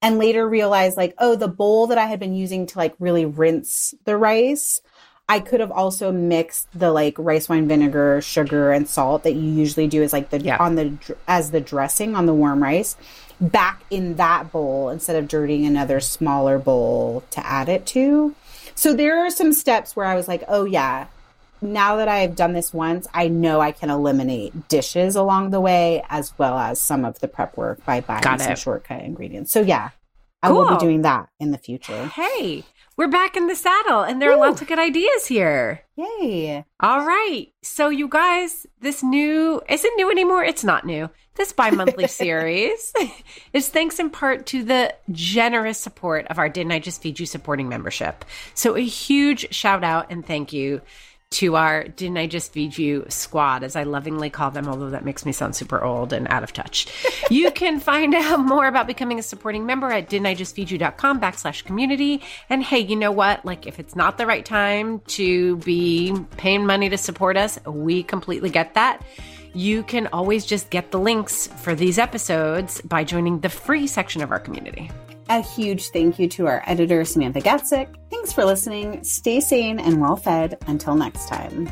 and 0.00 0.18
later 0.18 0.48
realized 0.48 0.96
like, 0.96 1.14
oh, 1.18 1.34
the 1.34 1.48
bowl 1.48 1.88
that 1.88 1.98
I 1.98 2.06
had 2.06 2.20
been 2.20 2.34
using 2.34 2.66
to 2.66 2.78
like 2.78 2.94
really 3.00 3.24
rinse 3.24 3.92
the 4.04 4.16
rice, 4.16 4.80
I 5.28 5.40
could 5.40 5.60
have 5.60 5.72
also 5.72 6.10
mixed 6.12 6.66
the 6.78 6.92
like 6.92 7.14
rice 7.18 7.48
wine 7.48 7.66
vinegar, 7.68 8.20
sugar, 8.20 8.72
and 8.72 8.88
salt 8.88 9.24
that 9.24 9.34
you 9.34 9.50
usually 9.50 9.88
do 9.88 10.02
as 10.02 10.12
like 10.12 10.30
the 10.30 10.40
Yeah. 10.40 10.58
on 10.58 10.76
the 10.76 10.96
as 11.26 11.50
the 11.50 11.60
dressing 11.60 12.14
on 12.14 12.26
the 12.26 12.34
warm 12.34 12.62
rice 12.62 12.96
back 13.40 13.82
in 13.90 14.16
that 14.16 14.52
bowl 14.52 14.90
instead 14.90 15.16
of 15.16 15.28
dirtying 15.28 15.66
another 15.66 15.98
smaller 16.00 16.58
bowl 16.58 17.22
to 17.30 17.44
add 17.44 17.68
it 17.68 17.86
to. 17.86 18.34
So 18.80 18.94
there 18.94 19.26
are 19.26 19.28
some 19.28 19.52
steps 19.52 19.94
where 19.94 20.06
I 20.06 20.14
was 20.14 20.26
like, 20.26 20.42
oh 20.48 20.64
yeah, 20.64 21.08
now 21.60 21.96
that 21.96 22.08
I've 22.08 22.34
done 22.34 22.54
this 22.54 22.72
once, 22.72 23.06
I 23.12 23.28
know 23.28 23.60
I 23.60 23.72
can 23.72 23.90
eliminate 23.90 24.68
dishes 24.68 25.16
along 25.16 25.50
the 25.50 25.60
way 25.60 26.02
as 26.08 26.32
well 26.38 26.56
as 26.56 26.80
some 26.80 27.04
of 27.04 27.20
the 27.20 27.28
prep 27.28 27.58
work 27.58 27.84
by 27.84 28.00
buying 28.00 28.38
some 28.38 28.56
shortcut 28.56 29.02
ingredients. 29.02 29.52
So 29.52 29.60
yeah, 29.60 29.90
I 30.42 30.50
will 30.50 30.66
be 30.66 30.78
doing 30.78 31.02
that 31.02 31.28
in 31.38 31.50
the 31.50 31.58
future. 31.58 32.06
Hey, 32.06 32.64
we're 32.96 33.08
back 33.08 33.36
in 33.36 33.48
the 33.48 33.54
saddle 33.54 34.00
and 34.00 34.22
there 34.22 34.32
are 34.32 34.38
Woo. 34.38 34.46
lots 34.46 34.62
of 34.62 34.68
good 34.68 34.78
ideas 34.78 35.26
here. 35.26 35.82
Yay. 35.96 36.64
All 36.80 37.04
right. 37.04 37.52
So, 37.60 37.90
you 37.90 38.08
guys, 38.08 38.66
this 38.80 39.02
new, 39.02 39.60
is 39.68 39.84
it 39.84 39.92
new 39.96 40.10
anymore? 40.10 40.42
It's 40.42 40.64
not 40.64 40.86
new. 40.86 41.10
This 41.40 41.54
bi 41.54 41.70
monthly 41.70 42.06
series 42.06 42.92
is 43.54 43.70
thanks 43.70 43.98
in 43.98 44.10
part 44.10 44.44
to 44.48 44.62
the 44.62 44.94
generous 45.10 45.78
support 45.78 46.26
of 46.26 46.38
our 46.38 46.50
Didn't 46.50 46.70
I 46.70 46.80
Just 46.80 47.00
Feed 47.00 47.18
You 47.18 47.24
supporting 47.24 47.66
membership. 47.66 48.26
So, 48.52 48.76
a 48.76 48.80
huge 48.80 49.50
shout 49.50 49.82
out 49.82 50.08
and 50.10 50.22
thank 50.26 50.52
you 50.52 50.82
to 51.30 51.56
our 51.56 51.84
Didn't 51.84 52.18
I 52.18 52.26
Just 52.26 52.52
Feed 52.52 52.76
You 52.76 53.06
squad, 53.08 53.62
as 53.62 53.74
I 53.74 53.84
lovingly 53.84 54.28
call 54.28 54.50
them, 54.50 54.68
although 54.68 54.90
that 54.90 55.02
makes 55.02 55.24
me 55.24 55.32
sound 55.32 55.56
super 55.56 55.82
old 55.82 56.12
and 56.12 56.28
out 56.28 56.42
of 56.42 56.52
touch. 56.52 56.88
you 57.30 57.50
can 57.52 57.80
find 57.80 58.14
out 58.14 58.40
more 58.40 58.66
about 58.66 58.86
becoming 58.86 59.18
a 59.18 59.22
supporting 59.22 59.64
member 59.64 59.90
at 59.90 60.10
didn'tijustfeedyou.com 60.10 61.22
backslash 61.22 61.64
community. 61.64 62.20
And 62.50 62.62
hey, 62.62 62.80
you 62.80 62.96
know 62.96 63.12
what? 63.12 63.46
Like, 63.46 63.66
if 63.66 63.78
it's 63.80 63.96
not 63.96 64.18
the 64.18 64.26
right 64.26 64.44
time 64.44 65.00
to 65.06 65.56
be 65.56 66.14
paying 66.36 66.66
money 66.66 66.90
to 66.90 66.98
support 66.98 67.38
us, 67.38 67.58
we 67.64 68.02
completely 68.02 68.50
get 68.50 68.74
that. 68.74 69.02
You 69.52 69.82
can 69.82 70.06
always 70.12 70.46
just 70.46 70.70
get 70.70 70.90
the 70.90 71.00
links 71.00 71.46
for 71.46 71.74
these 71.74 71.98
episodes 71.98 72.80
by 72.82 73.04
joining 73.04 73.40
the 73.40 73.48
free 73.48 73.86
section 73.86 74.22
of 74.22 74.30
our 74.30 74.38
community. 74.38 74.90
A 75.28 75.40
huge 75.40 75.88
thank 75.90 76.18
you 76.18 76.28
to 76.28 76.46
our 76.46 76.62
editor, 76.66 77.04
Samantha 77.04 77.40
Gatzik. 77.40 77.94
Thanks 78.10 78.32
for 78.32 78.44
listening. 78.44 79.02
Stay 79.04 79.40
sane 79.40 79.78
and 79.78 80.00
well 80.00 80.16
fed. 80.16 80.58
Until 80.66 80.94
next 80.94 81.28
time. 81.28 81.70